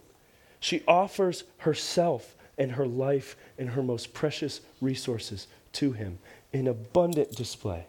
She 0.58 0.82
offers 0.88 1.44
herself 1.58 2.34
and 2.58 2.72
her 2.72 2.86
life 2.86 3.36
and 3.58 3.70
her 3.70 3.82
most 3.82 4.14
precious 4.14 4.62
resources 4.80 5.46
to 5.74 5.92
him 5.92 6.18
in 6.52 6.66
abundant 6.66 7.36
display 7.36 7.86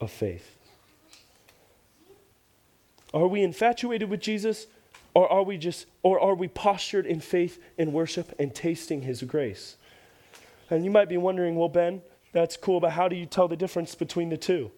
of 0.00 0.10
faith. 0.10 0.56
Are 3.12 3.26
we 3.26 3.42
infatuated 3.42 4.08
with 4.08 4.20
Jesus 4.20 4.66
or 5.14 5.30
are 5.30 5.42
we 5.42 5.58
just 5.58 5.86
or 6.02 6.20
are 6.20 6.34
we 6.34 6.48
postured 6.48 7.06
in 7.06 7.20
faith 7.20 7.58
and 7.78 7.92
worship 7.92 8.34
and 8.38 8.54
tasting 8.54 9.02
his 9.02 9.22
grace? 9.22 9.76
And 10.70 10.84
you 10.84 10.90
might 10.90 11.08
be 11.08 11.16
wondering, 11.16 11.56
well 11.56 11.68
Ben, 11.68 12.02
that's 12.32 12.56
cool, 12.56 12.80
but 12.80 12.90
how 12.90 13.08
do 13.08 13.16
you 13.16 13.26
tell 13.26 13.48
the 13.48 13.56
difference 13.56 13.94
between 13.94 14.28
the 14.28 14.36
two? 14.36 14.70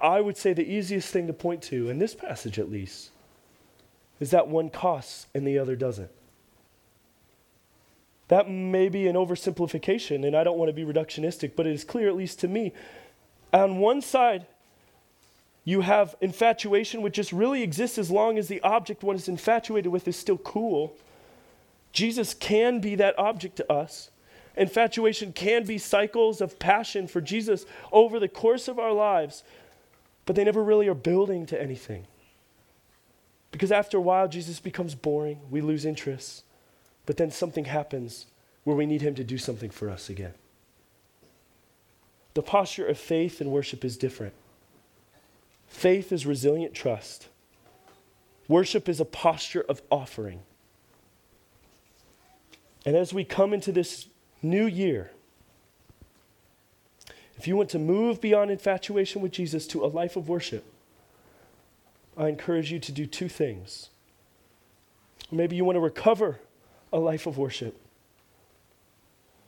I 0.00 0.20
would 0.20 0.36
say 0.36 0.52
the 0.52 0.66
easiest 0.66 1.12
thing 1.12 1.26
to 1.26 1.32
point 1.32 1.62
to, 1.64 1.90
in 1.90 1.98
this 1.98 2.14
passage 2.14 2.58
at 2.58 2.70
least, 2.70 3.10
is 4.20 4.30
that 4.30 4.48
one 4.48 4.70
costs 4.70 5.26
and 5.34 5.46
the 5.46 5.58
other 5.58 5.76
doesn't. 5.76 6.10
That 8.28 8.48
may 8.48 8.88
be 8.88 9.08
an 9.08 9.16
oversimplification, 9.16 10.24
and 10.24 10.36
I 10.36 10.44
don't 10.44 10.56
want 10.56 10.68
to 10.68 10.72
be 10.72 10.84
reductionistic, 10.84 11.56
but 11.56 11.66
it 11.66 11.72
is 11.72 11.82
clear, 11.82 12.08
at 12.08 12.14
least 12.14 12.38
to 12.40 12.48
me. 12.48 12.72
On 13.52 13.78
one 13.78 14.00
side, 14.00 14.46
you 15.64 15.82
have 15.82 16.16
infatuation, 16.20 17.02
which 17.02 17.14
just 17.14 17.32
really 17.32 17.62
exists 17.62 17.98
as 17.98 18.10
long 18.10 18.38
as 18.38 18.48
the 18.48 18.60
object 18.62 19.02
one 19.02 19.16
is 19.16 19.28
infatuated 19.28 19.92
with 19.92 20.08
is 20.08 20.16
still 20.16 20.38
cool. 20.38 20.96
Jesus 21.92 22.34
can 22.34 22.80
be 22.80 22.94
that 22.96 23.18
object 23.18 23.56
to 23.56 23.72
us. 23.72 24.10
Infatuation 24.56 25.32
can 25.32 25.64
be 25.64 25.78
cycles 25.78 26.40
of 26.40 26.58
passion 26.58 27.06
for 27.06 27.20
Jesus 27.20 27.66
over 27.92 28.18
the 28.18 28.28
course 28.28 28.68
of 28.68 28.78
our 28.78 28.92
lives 28.92 29.42
but 30.30 30.36
they 30.36 30.44
never 30.44 30.62
really 30.62 30.86
are 30.86 30.94
building 30.94 31.44
to 31.46 31.60
anything. 31.60 32.06
Because 33.50 33.72
after 33.72 33.96
a 33.96 34.00
while, 34.00 34.28
Jesus 34.28 34.60
becomes 34.60 34.94
boring, 34.94 35.40
we 35.50 35.60
lose 35.60 35.84
interest, 35.84 36.44
but 37.04 37.16
then 37.16 37.32
something 37.32 37.64
happens 37.64 38.26
where 38.62 38.76
we 38.76 38.86
need 38.86 39.02
him 39.02 39.16
to 39.16 39.24
do 39.24 39.38
something 39.38 39.70
for 39.70 39.90
us 39.90 40.08
again. 40.08 40.34
The 42.34 42.42
posture 42.42 42.86
of 42.86 42.96
faith 42.96 43.40
and 43.40 43.50
worship 43.50 43.84
is 43.84 43.96
different. 43.96 44.34
Faith 45.70 46.12
is 46.12 46.26
resilient 46.26 46.74
trust. 46.74 47.28
Worship 48.48 48.88
is 48.88 49.00
a 49.00 49.04
posture 49.06 49.64
of 49.66 49.80
offering. 49.90 50.40
And 52.84 52.96
as 52.96 53.14
we 53.14 53.24
come 53.24 53.54
into 53.54 53.72
this 53.72 54.08
new 54.42 54.66
year, 54.66 55.12
if 57.38 57.46
you 57.46 57.56
want 57.56 57.70
to 57.70 57.78
move 57.78 58.20
beyond 58.20 58.50
infatuation 58.50 59.22
with 59.22 59.32
Jesus 59.32 59.66
to 59.68 59.84
a 59.84 59.86
life 59.86 60.16
of 60.16 60.28
worship, 60.28 60.64
I 62.16 62.28
encourage 62.28 62.70
you 62.70 62.78
to 62.80 62.92
do 62.92 63.06
two 63.06 63.28
things. 63.28 63.88
Maybe 65.30 65.56
you 65.56 65.64
want 65.64 65.76
to 65.76 65.80
recover 65.80 66.40
a 66.92 66.98
life 66.98 67.26
of 67.26 67.38
worship. 67.38 67.80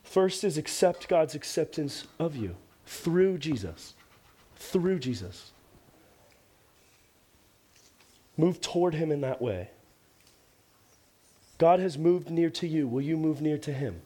First 0.05 0.45
is 0.45 0.57
accept 0.57 1.09
God's 1.09 1.35
acceptance 1.35 2.07
of 2.19 2.37
you 2.37 2.57
through 2.87 3.39
Jesus. 3.39 3.95
Through 4.57 5.01
Jesus. 5.01 5.52
Move 8.37 8.61
toward 8.61 8.95
Him 8.95 9.13
in 9.13 9.21
that 9.21 9.41
way. 9.43 9.71
God 11.59 11.81
has 11.81 11.97
moved 11.97 12.31
near 12.31 12.51
to 12.51 12.67
you. 12.67 12.89
Will 12.89 13.03
you 13.03 13.17
move 13.17 13.41
near 13.41 13.59
to 13.59 13.73
Him? 13.73 14.03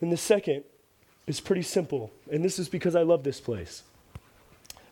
And 0.00 0.10
the 0.10 0.16
second 0.16 0.64
is 1.26 1.40
pretty 1.40 1.62
simple, 1.62 2.10
and 2.30 2.44
this 2.44 2.58
is 2.58 2.68
because 2.68 2.96
I 2.96 3.02
love 3.02 3.22
this 3.22 3.40
place. 3.40 3.82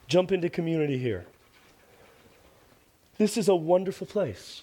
Jump 0.06 0.30
into 0.32 0.48
community 0.48 0.98
here. 0.98 1.26
This 3.18 3.36
is 3.36 3.48
a 3.48 3.54
wonderful 3.54 4.06
place. 4.06 4.62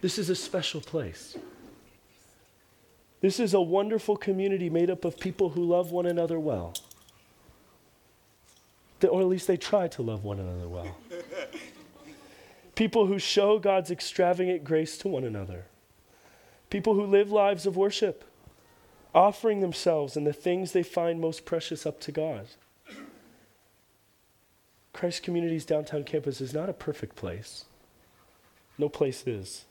This 0.00 0.18
is 0.18 0.30
a 0.30 0.34
special 0.34 0.80
place. 0.80 1.36
This 3.20 3.38
is 3.38 3.52
a 3.52 3.60
wonderful 3.60 4.16
community 4.16 4.70
made 4.70 4.90
up 4.90 5.04
of 5.04 5.18
people 5.18 5.50
who 5.50 5.62
love 5.62 5.92
one 5.92 6.06
another 6.06 6.40
well. 6.40 6.74
Or 9.02 9.20
at 9.20 9.26
least 9.26 9.46
they 9.46 9.56
try 9.56 9.88
to 9.88 10.02
love 10.02 10.24
one 10.24 10.38
another 10.38 10.68
well. 10.68 10.96
People 12.74 13.06
who 13.06 13.18
show 13.18 13.58
God's 13.58 13.90
extravagant 13.90 14.64
grace 14.64 14.96
to 14.98 15.08
one 15.08 15.24
another. 15.24 15.66
People 16.70 16.94
who 16.94 17.04
live 17.04 17.30
lives 17.30 17.66
of 17.66 17.76
worship 17.76 18.24
offering 19.14 19.60
themselves 19.60 20.16
and 20.16 20.26
the 20.26 20.32
things 20.32 20.72
they 20.72 20.82
find 20.82 21.20
most 21.20 21.44
precious 21.44 21.84
up 21.84 22.00
to 22.00 22.12
God. 22.12 22.46
Christ 24.92 25.22
Community's 25.22 25.64
downtown 25.64 26.04
campus 26.04 26.40
is 26.40 26.54
not 26.54 26.68
a 26.68 26.74
perfect 26.74 27.16
place. 27.16 27.64
No 28.78 28.88
place 28.88 29.26
is. 29.26 29.64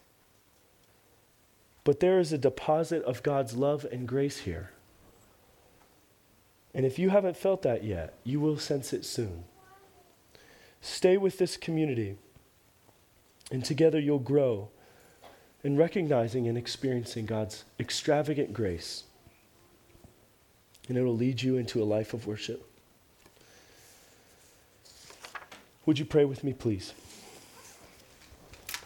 But 1.83 1.99
there 1.99 2.19
is 2.19 2.31
a 2.31 2.37
deposit 2.37 3.03
of 3.03 3.23
God's 3.23 3.55
love 3.55 3.85
and 3.91 4.07
grace 4.07 4.39
here. 4.39 4.71
And 6.73 6.85
if 6.85 6.99
you 6.99 7.09
haven't 7.09 7.37
felt 7.37 7.63
that 7.63 7.83
yet, 7.83 8.13
you 8.23 8.39
will 8.39 8.57
sense 8.57 8.93
it 8.93 9.05
soon. 9.05 9.45
Stay 10.81 11.17
with 11.17 11.37
this 11.37 11.57
community, 11.57 12.17
and 13.51 13.63
together 13.63 13.99
you'll 13.99 14.19
grow 14.19 14.69
in 15.63 15.75
recognizing 15.75 16.47
and 16.47 16.57
experiencing 16.57 17.25
God's 17.25 17.65
extravagant 17.79 18.53
grace 18.53 19.03
and 20.89 20.97
it'll 20.97 21.15
lead 21.15 21.41
you 21.41 21.55
into 21.55 21.81
a 21.81 21.85
life 21.85 22.13
of 22.13 22.27
worship. 22.27 22.65
Would 25.85 25.99
you 25.99 26.05
pray 26.05 26.25
with 26.25 26.43
me, 26.43 26.51
please? 26.51 26.93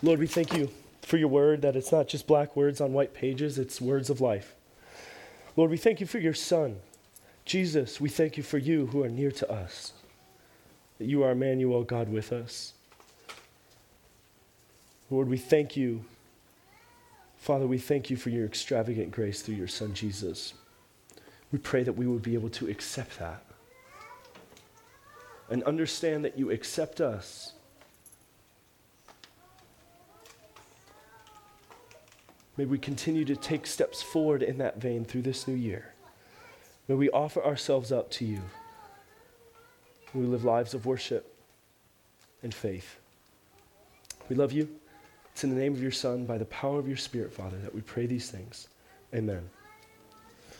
Lord, 0.01 0.19
we 0.19 0.27
thank 0.27 0.53
you 0.53 0.69
for 1.01 1.17
your 1.17 1.29
word, 1.29 1.61
that 1.61 1.75
it's 1.75 1.91
not 1.91 2.09
just 2.09 2.27
black 2.27 2.55
words 2.55 2.81
on 2.81 2.93
white 2.93 3.13
pages, 3.13 3.57
it's 3.57 3.79
words 3.79 4.09
of 4.09 4.21
life. 4.21 4.53
Lord, 5.55 5.71
we 5.71 5.77
thank 5.77 6.01
you 6.01 6.05
for 6.05 6.19
your 6.19 6.33
Son, 6.33 6.77
Jesus. 7.45 8.01
We 8.01 8.09
thank 8.09 8.35
you 8.35 8.43
for 8.43 8.57
you 8.57 8.87
who 8.87 9.03
are 9.03 9.09
near 9.09 9.31
to 9.31 9.49
us, 9.49 9.93
that 11.03 11.09
you 11.09 11.21
are 11.21 11.31
Emmanuel, 11.31 11.83
God 11.83 12.07
with 12.07 12.31
us. 12.31 12.71
Lord, 15.09 15.27
we 15.27 15.35
thank 15.35 15.75
you. 15.75 16.05
Father, 17.35 17.67
we 17.67 17.77
thank 17.77 18.09
you 18.09 18.15
for 18.15 18.29
your 18.29 18.45
extravagant 18.45 19.11
grace 19.11 19.41
through 19.41 19.55
your 19.55 19.67
Son, 19.67 19.93
Jesus. 19.93 20.53
We 21.51 21.59
pray 21.59 21.83
that 21.83 21.91
we 21.91 22.07
would 22.07 22.21
be 22.21 22.35
able 22.35 22.47
to 22.51 22.69
accept 22.69 23.19
that 23.19 23.43
and 25.49 25.61
understand 25.63 26.23
that 26.23 26.39
you 26.39 26.51
accept 26.51 27.01
us. 27.01 27.51
May 32.55 32.63
we 32.63 32.77
continue 32.77 33.25
to 33.25 33.35
take 33.35 33.67
steps 33.67 34.01
forward 34.01 34.41
in 34.41 34.57
that 34.59 34.77
vein 34.77 35.03
through 35.03 35.23
this 35.23 35.49
new 35.49 35.55
year. 35.55 35.95
May 36.87 36.95
we 36.95 37.09
offer 37.09 37.43
ourselves 37.43 37.91
up 37.91 38.09
to 38.11 38.25
you. 38.25 38.39
We 40.13 40.25
live 40.25 40.43
lives 40.43 40.73
of 40.73 40.85
worship 40.85 41.33
and 42.43 42.53
faith. 42.53 42.97
We 44.29 44.35
love 44.35 44.51
you. 44.51 44.69
It's 45.31 45.43
in 45.43 45.49
the 45.49 45.59
name 45.59 45.73
of 45.73 45.81
your 45.81 45.91
Son, 45.91 46.25
by 46.25 46.37
the 46.37 46.45
power 46.45 46.77
of 46.77 46.87
your 46.87 46.97
Spirit, 46.97 47.33
Father, 47.33 47.57
that 47.57 47.73
we 47.73 47.81
pray 47.81 48.05
these 48.05 48.29
things. 48.29 48.67
Amen. 49.13 49.49